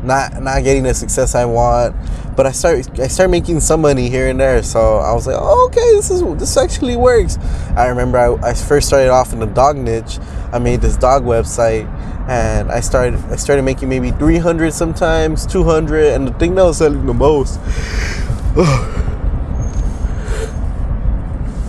not 0.04 0.42
not 0.42 0.64
getting 0.64 0.84
the 0.84 0.96
success 0.96 1.36
I 1.36 1.46
want 1.46 1.96
but 2.36 2.46
I 2.46 2.52
start 2.52 3.00
I 3.00 3.08
start 3.08 3.30
making 3.30 3.60
some 3.60 3.82
money 3.82 4.10
here 4.10 4.30
and 4.30 4.40
there. 4.40 4.64
So 4.64 4.98
I 4.98 5.14
was 5.14 5.28
like, 5.28 5.36
oh, 5.38 5.68
okay, 5.70 5.92
this 5.92 6.10
is 6.10 6.24
this 6.40 6.58
actually 6.58 6.96
works. 6.96 7.38
I 7.76 7.88
remember 7.88 8.18
I, 8.18 8.34
I 8.50 8.54
first 8.54 8.88
started 8.88 9.10
off 9.10 9.34
in 9.34 9.40
the 9.40 9.46
dog 9.46 9.78
niche. 9.78 10.20
I 10.52 10.60
made 10.60 10.82
this 10.82 10.98
dog 10.98 11.24
website, 11.24 11.88
and 12.30 12.72
I 12.72 12.80
started 12.80 13.20
I 13.26 13.36
started 13.36 13.64
making 13.64 13.90
maybe 13.90 14.12
300 14.12 14.74
sometimes, 14.74 15.46
200, 15.46 16.14
and 16.14 16.28
the 16.28 16.34
thing 16.34 16.56
that 16.56 16.64
was 16.64 16.78
selling 16.78 17.06
the 17.06 17.14
most. 17.14 17.60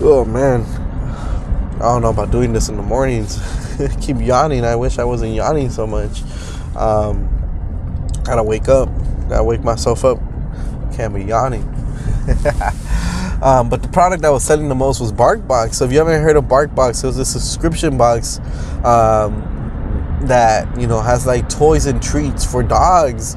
oh 0.01 0.25
man, 0.27 0.61
I 0.61 0.82
don't 1.83 2.01
know 2.01 2.09
about 2.09 2.31
doing 2.31 2.53
this 2.53 2.69
in 2.69 2.77
the 2.77 2.83
mornings. 2.83 3.39
keep 4.01 4.17
yawning. 4.19 4.65
I 4.65 4.75
wish 4.75 4.99
I 4.99 5.03
wasn't 5.03 5.33
yawning 5.33 5.69
so 5.69 5.85
much. 5.85 6.21
Um, 6.75 7.29
gotta 8.23 8.43
wake 8.43 8.69
up. 8.69 8.89
Gotta 9.29 9.43
wake 9.43 9.63
myself 9.63 10.05
up 10.05 10.19
can't 10.93 11.13
be 11.13 11.23
yawning. 11.23 11.67
Um, 13.41 13.67
but 13.67 13.81
the 13.81 13.89
product 13.89 14.21
that 14.21 14.29
was 14.29 14.41
selling 14.41 14.69
the 14.69 14.75
most 14.75 15.01
was 15.01 15.11
BarkBox. 15.11 15.73
So 15.73 15.83
if 15.83 15.91
you 15.91 15.97
haven't 15.97 16.21
heard 16.21 16.37
of 16.37 16.45
BarkBox, 16.45 17.03
it 17.03 17.07
was 17.07 17.17
a 17.17 17.25
subscription 17.25 17.97
box 17.97 18.39
um, 18.85 20.17
that 20.21 20.79
you 20.79 20.87
know 20.87 21.01
has 21.01 21.25
like 21.25 21.49
toys 21.49 21.85
and 21.85 22.01
treats 22.01 22.49
for 22.49 22.63
dogs. 22.63 23.35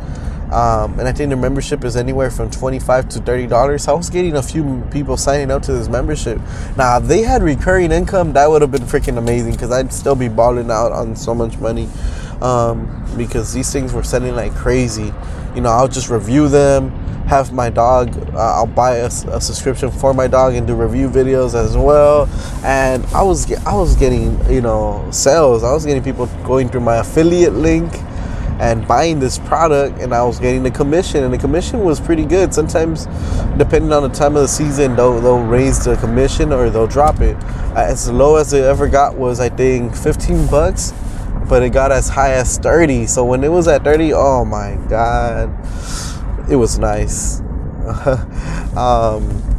Um, 0.52 0.98
and 0.98 1.08
I 1.08 1.12
think 1.12 1.30
the 1.30 1.36
membership 1.36 1.84
is 1.84 1.96
anywhere 1.96 2.30
from 2.30 2.50
twenty-five 2.50 3.08
to 3.10 3.20
thirty 3.20 3.46
dollars. 3.46 3.88
I 3.88 3.92
was 3.92 4.10
getting 4.10 4.36
a 4.36 4.42
few 4.42 4.86
people 4.92 5.16
signing 5.16 5.50
up 5.50 5.62
to 5.62 5.72
this 5.72 5.88
membership. 5.88 6.38
Now, 6.76 6.98
if 6.98 7.04
they 7.04 7.22
had 7.22 7.42
recurring 7.42 7.90
income, 7.90 8.32
that 8.34 8.48
would 8.48 8.62
have 8.62 8.70
been 8.70 8.82
freaking 8.82 9.18
amazing 9.18 9.52
because 9.52 9.72
I'd 9.72 9.92
still 9.92 10.14
be 10.14 10.28
balling 10.28 10.70
out 10.70 10.92
on 10.92 11.16
so 11.16 11.34
much 11.34 11.58
money. 11.58 11.88
Um, 12.40 13.02
because 13.16 13.52
these 13.52 13.72
things 13.72 13.92
were 13.92 14.02
selling 14.02 14.36
like 14.36 14.54
crazy. 14.54 15.12
You 15.54 15.62
know, 15.62 15.70
I'll 15.70 15.88
just 15.88 16.10
review 16.10 16.48
them, 16.48 16.90
have 17.26 17.52
my 17.52 17.70
dog. 17.70 18.16
Uh, 18.34 18.38
I'll 18.38 18.66
buy 18.66 18.96
a, 18.96 19.06
a, 19.06 19.40
subscription 19.40 19.90
for 19.90 20.12
my 20.12 20.26
dog 20.26 20.54
and 20.54 20.66
do 20.66 20.74
review 20.74 21.08
videos 21.08 21.54
as 21.54 21.76
well. 21.76 22.28
And 22.62 23.04
I 23.06 23.22
was 23.22 23.50
I 23.64 23.74
was 23.74 23.96
getting 23.96 24.38
you 24.50 24.60
know 24.60 25.08
sales. 25.10 25.64
I 25.64 25.72
was 25.72 25.84
getting 25.86 26.02
people 26.02 26.26
going 26.44 26.68
through 26.68 26.82
my 26.82 26.96
affiliate 26.96 27.54
link 27.54 27.92
and 28.58 28.86
buying 28.88 29.18
this 29.18 29.38
product 29.38 29.98
and 30.00 30.14
I 30.14 30.22
was 30.24 30.38
getting 30.38 30.62
the 30.62 30.70
commission 30.70 31.24
and 31.24 31.32
the 31.32 31.38
commission 31.38 31.80
was 31.80 32.00
pretty 32.00 32.24
good. 32.24 32.54
Sometimes 32.54 33.06
depending 33.56 33.92
on 33.92 34.02
the 34.02 34.08
time 34.08 34.36
of 34.36 34.42
the 34.42 34.48
season 34.48 34.96
they'll, 34.96 35.20
they'll 35.20 35.42
raise 35.42 35.84
the 35.84 35.96
commission 35.96 36.52
or 36.52 36.70
they'll 36.70 36.86
drop 36.86 37.20
it. 37.20 37.36
As 37.76 38.10
low 38.10 38.36
as 38.36 38.52
it 38.52 38.64
ever 38.64 38.88
got 38.88 39.16
was 39.16 39.40
I 39.40 39.48
think 39.48 39.94
15 39.94 40.46
bucks 40.46 40.92
but 41.48 41.62
it 41.62 41.70
got 41.70 41.92
as 41.92 42.08
high 42.08 42.32
as 42.32 42.58
30. 42.58 43.06
So 43.06 43.24
when 43.24 43.44
it 43.44 43.50
was 43.50 43.68
at 43.68 43.84
30, 43.84 44.12
oh 44.14 44.44
my 44.44 44.76
god, 44.88 45.50
it 46.50 46.56
was 46.56 46.78
nice. 46.78 47.40
um, 48.76 49.55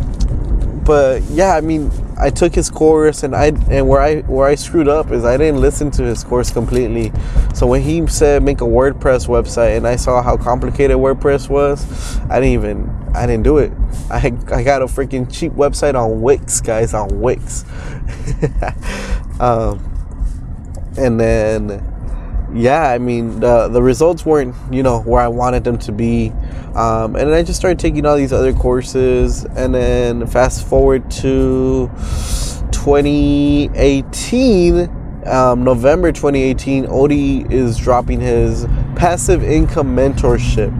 but 0.88 1.22
yeah, 1.24 1.54
I 1.54 1.60
mean, 1.60 1.92
I 2.18 2.30
took 2.30 2.56
his 2.56 2.70
course, 2.70 3.24
and 3.24 3.36
I 3.36 3.48
and 3.70 3.90
where 3.90 4.02
I 4.02 4.22
where 4.22 4.48
I 4.48 4.56
screwed 4.56 4.88
up 4.88 5.12
is 5.12 5.26
I 5.26 5.36
didn't 5.36 5.60
listen 5.60 5.92
to 5.92 6.04
his 6.04 6.24
course 6.24 6.50
completely. 6.50 7.12
So 7.54 7.68
when 7.68 7.82
he 7.82 8.08
said 8.08 8.42
make 8.42 8.62
a 8.62 8.64
WordPress 8.64 9.28
website, 9.28 9.76
and 9.76 9.86
I 9.86 9.98
saw 9.98 10.24
how 10.24 10.38
complicated 10.38 10.96
WordPress 10.96 11.50
was, 11.50 11.86
I 12.30 12.40
didn't 12.40 12.54
even 12.54 12.90
I 13.14 13.28
didn't 13.28 13.44
do 13.44 13.58
it. 13.58 13.74
I 14.10 14.28
I 14.50 14.64
got 14.64 14.82
a 14.82 14.86
freaking 14.86 15.30
cheap 15.30 15.52
website 15.52 16.02
on 16.02 16.22
Wix, 16.22 16.62
guys, 16.62 16.94
on 16.94 17.20
Wix. 17.20 17.66
um, 19.42 19.84
and 20.98 21.20
then 21.20 21.97
yeah, 22.54 22.90
I 22.90 22.98
mean 22.98 23.42
the 23.42 23.68
the 23.68 23.82
results 23.82 24.26
weren't 24.26 24.56
you 24.72 24.82
know 24.82 25.02
where 25.02 25.20
I 25.22 25.28
wanted 25.28 25.66
them 25.66 25.78
to 25.80 25.92
be, 25.92 26.30
um, 26.76 27.16
and 27.16 27.28
then 27.28 27.34
I 27.34 27.44
just 27.44 27.60
started 27.60 27.80
taking 27.80 28.06
all 28.06 28.16
these 28.16 28.32
other 28.32 28.54
courses, 28.54 29.44
and 29.44 29.76
then 29.76 30.26
fast 30.28 30.66
forward 30.68 31.12
to 31.12 31.92
2018. 32.72 35.04
Um, 35.26 35.66
November 35.66 36.14
2018, 36.14 36.86
Odi 36.88 37.46
is 37.54 37.78
dropping 37.78 38.22
his 38.22 38.66
passive 38.96 39.44
income 39.44 39.94
mentorship. 39.94 40.72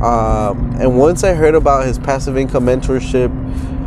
Um, 0.00 0.74
and 0.80 0.98
once 0.98 1.22
I 1.22 1.34
heard 1.34 1.54
about 1.54 1.84
his 1.84 1.98
passive 1.98 2.38
income 2.38 2.64
mentorship, 2.64 3.30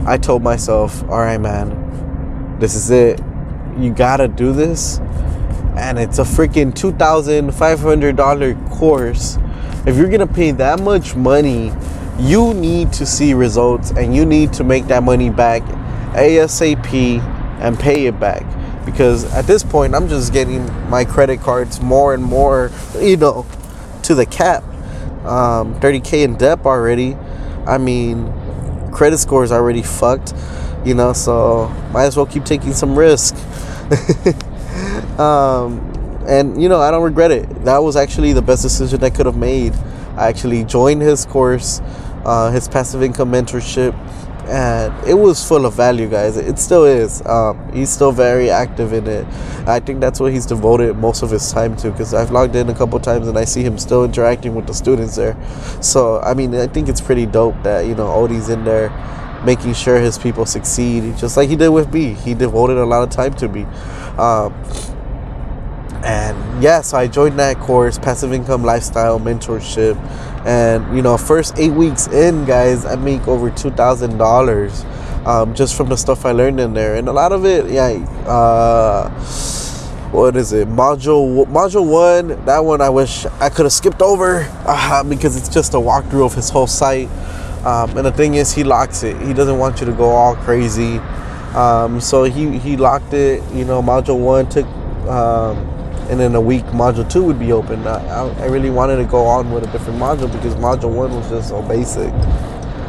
I 0.05 0.17
told 0.17 0.43
myself, 0.43 1.01
all 1.05 1.17
right, 1.17 1.39
man, 1.39 2.59
this 2.59 2.75
is 2.75 2.91
it. 2.91 3.19
You 3.79 3.91
gotta 3.91 4.27
do 4.27 4.53
this 4.53 4.99
and 5.77 5.99
it's 5.99 6.17
a 6.17 6.23
freaking 6.23 6.73
$2,500 6.73 8.69
course. 8.71 9.37
If 9.85 9.95
you're 9.95 10.09
gonna 10.09 10.25
pay 10.25 10.51
that 10.51 10.81
much 10.81 11.15
money, 11.15 11.71
you 12.19 12.53
need 12.55 12.91
to 12.93 13.05
see 13.05 13.33
results 13.35 13.91
and 13.91 14.15
you 14.15 14.25
need 14.25 14.53
to 14.53 14.63
make 14.63 14.87
that 14.87 15.03
money 15.03 15.29
back 15.29 15.61
ASAP 16.13 17.21
and 17.61 17.79
pay 17.79 18.07
it 18.07 18.19
back. 18.19 18.43
Because 18.85 19.25
at 19.33 19.45
this 19.45 19.63
point, 19.63 19.93
I'm 19.93 20.07
just 20.07 20.33
getting 20.33 20.65
my 20.89 21.05
credit 21.05 21.41
cards 21.41 21.79
more 21.79 22.13
and 22.13 22.23
more, 22.23 22.71
you 22.99 23.17
know, 23.17 23.45
to 24.03 24.15
the 24.15 24.25
cap. 24.25 24.63
Um, 25.25 25.79
30K 25.79 26.23
in 26.23 26.35
debt 26.37 26.65
already. 26.65 27.15
I 27.67 27.77
mean, 27.77 28.33
credit 28.91 29.19
score 29.19 29.43
is 29.43 29.51
already 29.51 29.83
fucked, 29.83 30.33
you 30.85 30.95
know, 30.95 31.13
so 31.13 31.67
might 31.91 32.05
as 32.05 32.17
well 32.17 32.25
keep 32.25 32.45
taking 32.45 32.73
some 32.73 32.97
risk. 32.97 33.35
Um, 35.19 35.79
and 36.27 36.61
you 36.61 36.69
know, 36.69 36.79
I 36.79 36.91
don't 36.91 37.03
regret 37.03 37.31
it. 37.31 37.47
That 37.65 37.79
was 37.79 37.95
actually 37.95 38.33
the 38.33 38.41
best 38.41 38.61
decision 38.61 39.03
I 39.03 39.09
could 39.09 39.25
have 39.25 39.37
made. 39.37 39.73
I 40.17 40.27
actually 40.27 40.63
joined 40.63 41.01
his 41.01 41.25
course, 41.25 41.79
uh, 42.25 42.51
his 42.51 42.67
passive 42.67 43.03
income 43.03 43.31
mentorship, 43.31 43.93
and 44.47 45.07
it 45.07 45.13
was 45.13 45.45
full 45.45 45.65
of 45.65 45.73
value, 45.73 46.09
guys. 46.09 46.37
It 46.37 46.57
still 46.57 46.85
is. 46.85 47.25
Um, 47.25 47.71
he's 47.73 47.89
still 47.89 48.11
very 48.11 48.49
active 48.49 48.93
in 48.93 49.07
it. 49.07 49.25
I 49.67 49.79
think 49.79 49.99
that's 49.99 50.19
what 50.19 50.31
he's 50.31 50.45
devoted 50.45 50.97
most 50.97 51.21
of 51.21 51.29
his 51.29 51.51
time 51.51 51.75
to 51.77 51.91
because 51.91 52.13
I've 52.13 52.31
logged 52.31 52.55
in 52.55 52.69
a 52.69 52.73
couple 52.73 52.99
times 52.99 53.27
and 53.27 53.37
I 53.37 53.45
see 53.45 53.61
him 53.61 53.77
still 53.77 54.05
interacting 54.05 54.55
with 54.55 54.65
the 54.67 54.73
students 54.73 55.15
there. 55.17 55.37
So, 55.81 56.19
I 56.21 56.33
mean, 56.33 56.55
I 56.55 56.67
think 56.67 56.87
it's 56.87 57.01
pretty 57.01 57.25
dope 57.25 57.61
that, 57.63 57.85
you 57.85 57.95
know, 57.95 58.07
Odi's 58.07 58.49
in 58.49 58.63
there 58.63 58.89
making 59.45 59.73
sure 59.73 59.99
his 59.99 60.17
people 60.17 60.45
succeed, 60.45 61.17
just 61.17 61.37
like 61.37 61.49
he 61.49 61.55
did 61.55 61.69
with 61.69 61.93
me. 61.93 62.13
He 62.13 62.33
devoted 62.33 62.77
a 62.77 62.85
lot 62.85 63.03
of 63.03 63.09
time 63.09 63.33
to 63.35 63.47
me. 63.47 63.63
Um, 64.17 64.53
and 66.03 66.63
yeah, 66.63 66.81
so 66.81 66.97
I 66.97 67.07
joined 67.07 67.39
that 67.39 67.57
course, 67.59 67.97
passive 67.97 68.31
income 68.33 68.63
lifestyle 68.63 69.19
mentorship, 69.19 69.97
and 70.45 70.95
you 70.95 71.01
know, 71.01 71.17
first 71.17 71.57
eight 71.57 71.73
weeks 71.73 72.07
in, 72.07 72.45
guys, 72.45 72.85
I 72.85 72.95
make 72.95 73.27
over 73.27 73.49
two 73.49 73.71
thousand 73.71 74.11
um, 74.13 74.17
dollars 74.17 74.85
just 75.53 75.75
from 75.75 75.89
the 75.89 75.97
stuff 75.97 76.25
I 76.25 76.31
learned 76.31 76.59
in 76.59 76.73
there, 76.73 76.95
and 76.95 77.09
a 77.09 77.13
lot 77.13 77.31
of 77.31 77.45
it, 77.45 77.69
yeah. 77.69 77.89
Uh, 78.25 79.09
what 80.11 80.37
is 80.37 80.53
it? 80.53 80.69
Module 80.69 81.45
module 81.47 81.85
one. 81.85 82.45
That 82.45 82.59
one 82.59 82.79
I 82.79 82.89
wish 82.89 83.25
I 83.41 83.49
could 83.49 83.65
have 83.65 83.73
skipped 83.73 84.01
over 84.01 84.47
uh, 84.65 85.03
because 85.09 85.35
it's 85.35 85.49
just 85.49 85.73
a 85.73 85.77
walkthrough 85.77 86.25
of 86.25 86.33
his 86.33 86.49
whole 86.49 86.67
site. 86.67 87.09
Um, 87.67 87.97
and 87.97 88.05
the 88.05 88.13
thing 88.13 88.35
is, 88.35 88.53
he 88.53 88.63
locks 88.63 89.03
it. 89.03 89.21
He 89.21 89.33
doesn't 89.33 89.57
want 89.59 89.81
you 89.81 89.85
to 89.87 89.91
go 89.91 90.09
all 90.09 90.37
crazy. 90.37 90.99
Um, 91.53 91.99
so 91.99 92.23
he 92.23 92.57
he 92.57 92.77
locked 92.77 93.13
it. 93.13 93.43
You 93.51 93.65
know, 93.65 93.81
module 93.81 94.17
one 94.19 94.47
took. 94.47 94.65
Um, 95.07 95.57
and 96.09 96.21
in 96.21 96.35
a 96.35 96.41
week 96.41 96.63
module 96.67 97.09
two 97.09 97.23
would 97.23 97.37
be 97.37 97.51
open. 97.51 97.85
I, 97.85 98.29
I, 98.39 98.45
really 98.45 98.69
wanted 98.69 98.95
to 98.95 99.03
go 99.03 99.25
on 99.25 99.51
with 99.51 99.65
a 99.65 99.71
different 99.73 99.99
module 99.99 100.31
because 100.31 100.55
module 100.55 100.93
one 100.93 101.13
was 101.13 101.29
just 101.29 101.49
so 101.49 101.61
basic. 101.61 102.13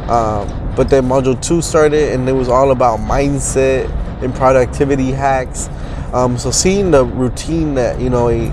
Um, 0.09 0.73
but 0.77 0.89
then 0.89 1.05
module 1.05 1.41
two 1.43 1.61
started 1.61 2.13
and 2.13 2.29
it 2.29 2.33
was 2.33 2.49
all 2.49 2.71
about 2.71 3.01
mindset 3.01 3.91
and 4.23 4.33
productivity 4.33 5.11
hacks. 5.11 5.69
Um, 6.13 6.39
so 6.39 6.53
seeing 6.53 6.93
the 6.93 7.05
routine 7.05 7.75
that 7.75 8.01
you 8.01 8.09
know 8.09 8.29
a, 8.29 8.51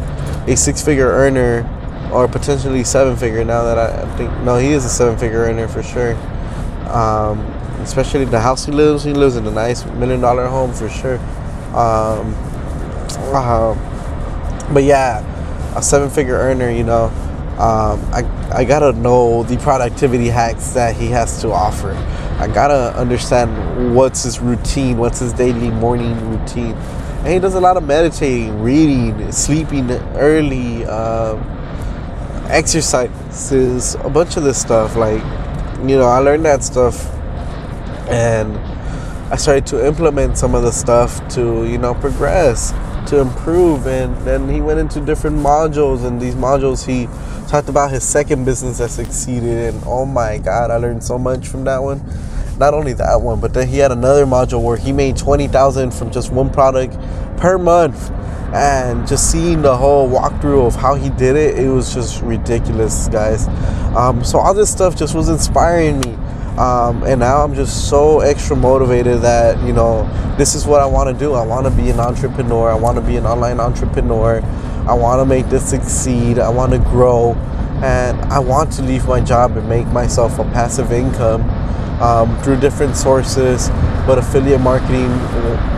a 0.47 0.57
six 0.57 0.81
figure 0.83 1.09
earner 1.09 1.61
or 2.15 2.29
potentially 2.29 2.81
seven 2.85 3.17
figure 3.17 3.43
now 3.43 3.63
that 3.63 3.77
I, 3.77 4.15
think 4.15 4.31
no 4.43 4.55
he 4.55 4.69
is 4.69 4.85
a 4.85 4.89
seven 4.89 5.17
figure 5.17 5.39
earner 5.39 5.67
for 5.67 5.83
sure. 5.83 6.15
Um, 6.89 7.39
especially 7.81 8.23
the 8.23 8.39
house 8.39 8.65
he 8.65 8.71
lives, 8.71 9.03
he 9.03 9.11
lives 9.11 9.35
in 9.35 9.45
a 9.45 9.51
nice 9.51 9.85
million 9.85 10.21
dollar 10.21 10.47
home 10.47 10.73
for 10.73 10.87
sure. 10.87 11.17
Um, 11.75 12.33
uh, 13.35 13.75
but 14.73 14.85
yeah, 14.85 15.19
a 15.77 15.81
seven 15.81 16.09
figure 16.09 16.35
earner, 16.35 16.69
you 16.71 16.83
know, 16.83 17.05
um, 17.59 17.99
I, 18.13 18.23
I 18.53 18.63
gotta 18.63 18.93
know 18.93 19.43
the 19.43 19.57
productivity 19.57 20.27
hacks 20.27 20.69
that 20.69 20.95
he 20.95 21.07
has 21.07 21.41
to 21.41 21.51
offer. 21.51 21.91
I 22.39 22.47
gotta 22.47 22.97
understand 22.97 23.93
what's 23.93 24.23
his 24.23 24.39
routine, 24.39 24.97
what's 24.97 25.19
his 25.19 25.33
daily 25.33 25.69
morning 25.69 26.15
routine. 26.29 26.75
And 27.25 27.27
he 27.33 27.39
does 27.39 27.55
a 27.55 27.61
lot 27.61 27.75
of 27.75 27.83
meditating, 27.83 28.61
reading, 28.61 29.31
sleeping 29.33 29.91
early, 29.91 30.85
um, 30.85 31.39
exercises, 32.49 33.95
a 33.95 34.09
bunch 34.09 34.37
of 34.37 34.43
this 34.43 34.59
stuff. 34.59 34.95
Like, 34.95 35.21
you 35.87 35.97
know, 35.97 36.05
I 36.05 36.19
learned 36.19 36.45
that 36.45 36.63
stuff 36.63 37.05
and 38.09 38.55
I 39.31 39.37
started 39.37 39.65
to 39.67 39.85
implement 39.85 40.37
some 40.37 40.55
of 40.55 40.63
the 40.63 40.71
stuff 40.71 41.27
to, 41.35 41.65
you 41.65 41.77
know, 41.77 41.93
progress 41.95 42.73
to 43.07 43.19
improve 43.19 43.85
and 43.85 44.15
then 44.25 44.49
he 44.49 44.61
went 44.61 44.79
into 44.79 44.99
different 44.99 45.37
modules 45.37 46.05
and 46.05 46.19
these 46.19 46.35
modules 46.35 46.85
he 46.85 47.07
talked 47.47 47.69
about 47.69 47.91
his 47.91 48.03
second 48.03 48.45
business 48.45 48.79
that 48.79 48.89
succeeded 48.89 49.73
and 49.73 49.83
oh 49.85 50.05
my 50.05 50.39
god 50.39 50.71
i 50.71 50.77
learned 50.77 51.03
so 51.03 51.17
much 51.17 51.47
from 51.47 51.63
that 51.63 51.77
one 51.77 52.03
not 52.57 52.73
only 52.73 52.93
that 52.93 53.21
one 53.21 53.39
but 53.39 53.53
then 53.53 53.67
he 53.67 53.77
had 53.77 53.91
another 53.91 54.25
module 54.25 54.63
where 54.63 54.77
he 54.77 54.91
made 54.91 55.15
20000 55.15 55.93
from 55.93 56.09
just 56.09 56.31
one 56.31 56.49
product 56.49 56.97
per 57.37 57.57
month 57.59 58.09
and 58.53 59.07
just 59.07 59.31
seeing 59.31 59.61
the 59.61 59.75
whole 59.75 60.09
walkthrough 60.09 60.65
of 60.65 60.75
how 60.75 60.95
he 60.95 61.09
did 61.11 61.35
it 61.35 61.57
it 61.57 61.69
was 61.69 61.93
just 61.93 62.21
ridiculous 62.21 63.07
guys 63.09 63.47
um, 63.95 64.23
so 64.23 64.39
all 64.39 64.53
this 64.53 64.71
stuff 64.71 64.95
just 64.95 65.15
was 65.15 65.29
inspiring 65.29 65.99
me 66.01 66.15
um, 66.57 67.03
and 67.03 67.19
now 67.19 67.43
I'm 67.43 67.53
just 67.53 67.89
so 67.89 68.21
extra 68.21 68.55
motivated 68.55 69.21
that, 69.21 69.61
you 69.67 69.73
know, 69.73 70.07
this 70.37 70.55
is 70.55 70.65
what 70.65 70.79
I 70.79 70.85
want 70.85 71.09
to 71.09 71.19
do. 71.19 71.33
I 71.33 71.45
want 71.45 71.65
to 71.65 71.71
be 71.71 71.89
an 71.89 71.99
entrepreneur. 71.99 72.71
I 72.71 72.75
want 72.75 72.95
to 72.95 73.01
be 73.01 73.17
an 73.17 73.25
online 73.25 73.59
entrepreneur. 73.59 74.41
I 74.87 74.93
want 74.93 75.19
to 75.19 75.25
make 75.25 75.49
this 75.49 75.69
succeed. 75.69 76.39
I 76.39 76.47
want 76.47 76.71
to 76.71 76.79
grow. 76.79 77.33
And 77.83 78.21
I 78.31 78.39
want 78.39 78.71
to 78.73 78.83
leave 78.83 79.05
my 79.05 79.19
job 79.19 79.57
and 79.57 79.67
make 79.67 79.85
myself 79.87 80.39
a 80.39 80.45
passive 80.45 80.93
income 80.93 81.41
um, 82.01 82.37
through 82.43 82.59
different 82.59 82.95
sources, 82.95 83.69
but 84.05 84.17
affiliate 84.17 84.61
marketing 84.61 85.09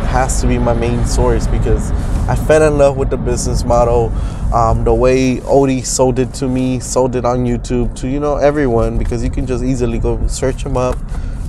has 0.08 0.42
to 0.42 0.48
be 0.48 0.58
my 0.58 0.74
main 0.74 1.06
source 1.06 1.48
because 1.48 1.92
I 2.28 2.36
fell 2.36 2.64
in 2.64 2.78
love 2.78 2.98
with 2.98 3.10
the 3.10 3.18
business 3.18 3.64
model. 3.64 4.12
Um, 4.54 4.84
the 4.84 4.94
way 4.94 5.42
Odi 5.42 5.82
sold 5.82 6.20
it 6.20 6.34
to 6.36 6.48
me, 6.48 6.80
sold 6.80 7.16
it 7.16 7.26
on 7.26 7.46
YouTube 7.46 7.96
to 7.98 8.08
you 8.08 8.20
know 8.20 8.38
everyone 8.38 8.98
because 8.98 9.24
you 9.24 9.30
can 9.30 9.46
just 9.46 9.64
easily 9.64 10.00
go 10.00 10.26
search 10.28 10.66
him 10.66 10.78
up, 10.78 10.98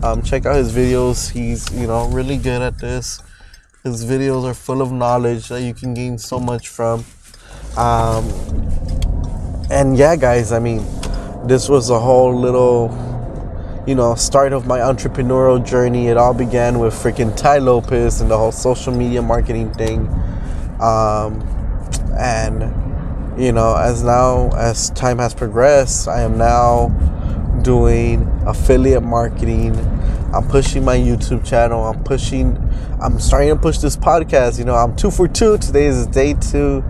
um, 0.03 0.23
check 0.23 0.45
out 0.45 0.57
his 0.57 0.73
videos. 0.73 1.31
He's 1.31 1.73
you 1.73 1.87
know 1.87 2.09
really 2.09 2.37
good 2.37 2.61
at 2.61 2.79
this. 2.79 3.23
His 3.85 4.05
videos 4.05 4.45
are 4.45 4.55
full 4.55 4.83
of 4.83 4.93
knowledge 4.93 5.49
that 5.49 5.63
you 5.63 5.73
can 5.73 5.95
gain 5.95 6.19
so 6.19 6.39
much 6.39 6.69
from. 6.69 7.05
Um, 7.77 8.25
and 9.71 9.97
yeah, 9.97 10.17
guys, 10.17 10.51
I 10.53 10.59
mean, 10.59 10.85
this 11.47 11.69
was 11.69 11.91
a 11.91 11.99
whole 11.99 12.35
little 12.35 12.89
you 13.89 13.95
know, 13.95 14.15
start 14.15 14.53
of 14.53 14.67
my 14.67 14.81
entrepreneurial 14.81 15.65
journey. 15.65 16.09
It 16.09 16.19
all 16.19 16.35
began 16.35 16.79
with 16.79 16.93
freaking 16.93 17.35
Tai 17.35 17.57
Lopez 17.61 18.21
and 18.21 18.31
the 18.31 18.37
whole 18.37 18.53
social 18.53 18.93
media 18.93 19.23
marketing 19.23 19.73
thing. 19.73 20.07
Um, 20.79 21.41
and, 22.19 23.41
you 23.41 23.51
know, 23.51 23.75
as 23.75 24.03
now, 24.03 24.51
as 24.51 24.91
time 24.91 25.17
has 25.21 25.33
progressed, 25.33 26.07
I 26.07 26.21
am 26.21 26.37
now 26.37 26.89
doing 27.63 28.31
affiliate 28.47 29.03
marketing. 29.03 29.75
I'm 30.35 30.47
pushing 30.49 30.85
my 30.85 30.99
YouTube 30.99 31.47
channel. 31.47 31.83
I'm 31.87 32.05
pushing, 32.05 32.59
I'm 33.01 33.19
starting 33.19 33.49
to 33.49 33.57
push 33.57 33.79
this 33.79 33.97
podcast. 33.97 34.59
You 34.59 34.67
know, 34.67 34.75
I'm 34.75 34.97
two 34.97 35.11
for 35.11 35.27
two. 35.27 35.57
Today 35.57 35.87
is 35.87 36.07
day 36.09 36.35
two, 36.35 36.85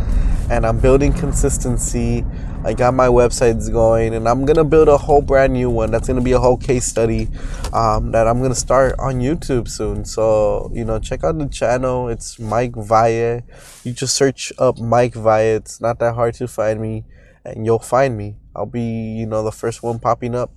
and 0.51 0.67
I'm 0.67 0.81
building 0.81 1.13
consistency. 1.13 2.25
I 2.65 2.75
got 2.75 2.93
my 2.93 3.07
websites 3.07 3.71
going, 3.71 4.15
and 4.15 4.29
I'm 4.29 4.45
gonna 4.45 4.65
build 4.65 4.89
a 4.89 4.99
whole 4.99 5.23
brand 5.23 5.53
new 5.53 5.71
one. 5.71 5.91
That's 5.91 6.09
gonna 6.09 6.21
be 6.21 6.33
a 6.33 6.41
whole 6.41 6.57
case 6.57 6.85
study 6.85 7.29
um, 7.73 8.11
that 8.13 8.27
I'm 8.27 8.43
gonna 8.43 8.55
start 8.55 8.97
on 8.99 9.21
YouTube 9.21 9.69
soon. 9.69 10.05
So 10.05 10.71
you 10.75 10.85
know, 10.85 10.99
check 10.99 11.23
out 11.23 11.39
the 11.39 11.47
channel. 11.47 12.09
It's 12.09 12.39
Mike 12.39 12.75
Valle. 12.75 13.43
You 13.85 13.93
just 13.93 14.17
search 14.17 14.53
up 14.59 14.79
Mike 14.79 15.15
Valle. 15.15 15.57
It's 15.57 15.81
not 15.81 16.01
that 16.01 16.15
hard 16.15 16.35
to 16.35 16.49
find 16.49 16.81
me, 16.81 17.05
and 17.45 17.65
you'll 17.65 17.79
find 17.79 18.17
me. 18.19 18.37
I'll 18.57 18.67
be 18.67 18.83
you 19.17 19.27
know 19.27 19.45
the 19.45 19.53
first 19.53 19.83
one 19.83 20.01
popping 20.01 20.35
up. 20.35 20.51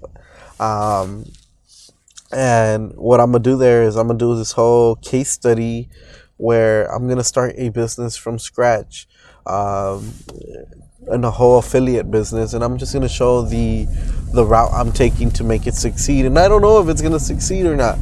Um, 0.60 1.26
and 2.32 2.94
what 2.96 3.20
I'm 3.20 3.32
gonna 3.32 3.44
do 3.44 3.58
there 3.58 3.84
is 3.84 3.96
I'm 3.96 4.08
gonna 4.08 4.18
do 4.18 4.36
this 4.36 4.54
whole 4.54 4.96
case 4.96 5.30
study 5.30 5.90
where 6.38 6.92
I'm 6.92 7.08
gonna 7.08 7.24
start 7.24 7.54
a 7.58 7.70
business 7.70 8.18
from 8.18 8.40
scratch. 8.40 9.08
Um, 9.46 10.14
in 11.10 11.24
a 11.24 11.32
whole 11.32 11.58
affiliate 11.58 12.12
business 12.12 12.54
and 12.54 12.64
I'm 12.64 12.78
just 12.78 12.94
gonna 12.94 13.10
show 13.10 13.42
the 13.42 13.88
the 14.34 14.46
route 14.46 14.72
I'm 14.72 14.92
taking 14.92 15.32
to 15.32 15.44
make 15.44 15.68
it 15.68 15.74
succeed. 15.74 16.26
And 16.26 16.38
I 16.38 16.48
don't 16.48 16.62
know 16.62 16.80
if 16.80 16.88
it's 16.88 17.02
gonna 17.02 17.20
succeed 17.20 17.66
or 17.66 17.76
not, 17.76 17.98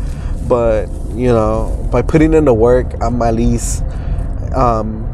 but 0.48 0.88
you 1.16 1.28
know, 1.28 1.88
by 1.92 2.02
putting 2.02 2.34
in 2.34 2.46
the 2.46 2.54
work, 2.54 2.88
I'm 3.02 3.22
at 3.22 3.34
least 3.34 3.84
um, 4.54 5.06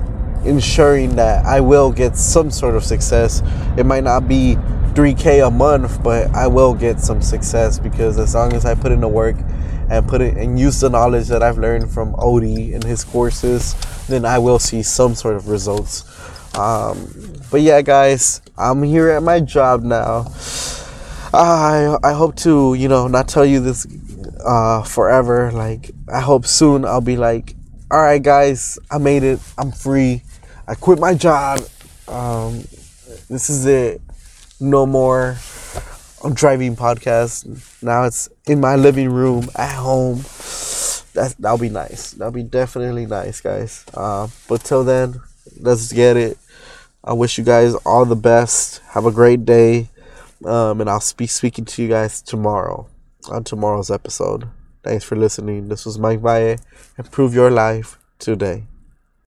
ensuring 0.46 1.16
that 1.16 1.46
I 1.46 1.62
will 1.62 1.92
get 1.92 2.18
some 2.18 2.52
sort 2.52 2.76
of 2.76 2.84
success. 2.84 3.42
It 3.78 3.86
might 3.86 4.04
not 4.04 4.28
be 4.28 4.56
3k 4.94 5.48
a 5.48 5.52
month, 5.52 6.04
but 6.04 6.34
I 6.36 6.48
will 6.48 6.74
get 6.74 7.00
some 7.00 7.22
success 7.22 7.80
because 7.80 8.18
as 8.18 8.34
long 8.34 8.54
as 8.54 8.66
I 8.66 8.76
put 8.76 8.92
in 8.92 9.02
the 9.02 9.08
work 9.08 9.36
and 9.90 10.08
put 10.08 10.22
it 10.22 10.36
and 10.38 10.60
use 10.60 10.80
the 10.80 10.90
knowledge 10.90 11.28
that 11.28 11.44
I've 11.44 11.58
learned 11.58 11.92
from 11.92 12.16
Odi 12.18 12.74
and 12.74 12.84
his 12.84 13.04
courses, 13.04 13.76
then 14.08 14.26
I 14.26 14.40
will 14.40 14.60
see 14.60 14.84
some 14.84 15.16
sort 15.16 15.36
of 15.36 15.48
results. 15.48 16.04
Um, 16.58 17.35
but 17.52 17.62
yeah, 17.62 17.82
guys, 17.82 18.42
I'm 18.58 18.84
here 18.84 19.10
at 19.10 19.24
my 19.24 19.40
job 19.40 19.84
now. 19.84 20.32
I 21.34 21.98
I 22.04 22.14
hope 22.14 22.36
to 22.38 22.74
you 22.76 22.88
know 22.88 23.08
not 23.08 23.28
tell 23.28 23.46
you 23.46 23.60
this 23.60 23.86
uh, 24.46 24.84
forever. 24.84 25.52
Like 25.52 25.92
I 26.12 26.22
hope 26.22 26.46
soon 26.46 26.86
I'll 26.86 27.02
be 27.02 27.18
like, 27.18 27.56
all 27.92 28.02
right, 28.02 28.22
guys, 28.22 28.80
I 28.90 28.98
made 28.98 29.24
it. 29.24 29.40
I'm 29.58 29.72
free. 29.72 30.24
I 30.68 30.76
quit 30.76 31.00
my 31.00 31.14
job. 31.14 31.60
Um, 32.08 32.64
this 33.30 33.50
is 33.50 33.66
it. 33.66 34.02
No 34.60 34.86
more. 34.86 35.38
I'm 36.24 36.34
driving 36.34 36.76
podcast. 36.76 37.84
Now 37.84 38.06
it's 38.06 38.30
in 38.48 38.60
my 38.60 38.76
living 38.76 39.10
room 39.10 39.50
at 39.56 39.76
home. 39.76 40.24
That 41.14 41.36
that'll 41.40 41.58
be 41.58 41.70
nice. 41.70 42.12
That'll 42.12 42.32
be 42.32 42.44
definitely 42.44 43.06
nice, 43.06 43.42
guys. 43.42 43.86
Uh, 43.94 44.28
but 44.48 44.64
till 44.64 44.84
then, 44.84 45.22
let's 45.60 45.92
get 45.92 46.18
it. 46.18 46.38
I 47.08 47.14
wish 47.14 47.38
you 47.38 47.44
guys 47.44 47.76
all 47.86 48.04
the 48.04 48.16
best. 48.16 48.82
Have 48.90 49.06
a 49.06 49.12
great 49.12 49.46
day. 49.46 49.90
Um, 50.44 50.82
and 50.82 50.90
I'll 50.90 51.04
be 51.16 51.28
speaking 51.28 51.64
to 51.66 51.84
you 51.84 51.88
guys 51.88 52.22
tomorrow 52.22 52.88
on 53.30 53.44
tomorrow's 53.44 53.92
episode. 53.92 54.50
Thanks 54.84 55.04
for 55.04 55.16
listening. 55.16 55.70
This 55.70 55.86
was 55.86 56.00
Mike 56.00 56.20
Valle. 56.20 56.58
Improve 56.98 57.34
your 57.34 57.52
life 57.52 58.00
today. 58.18 58.64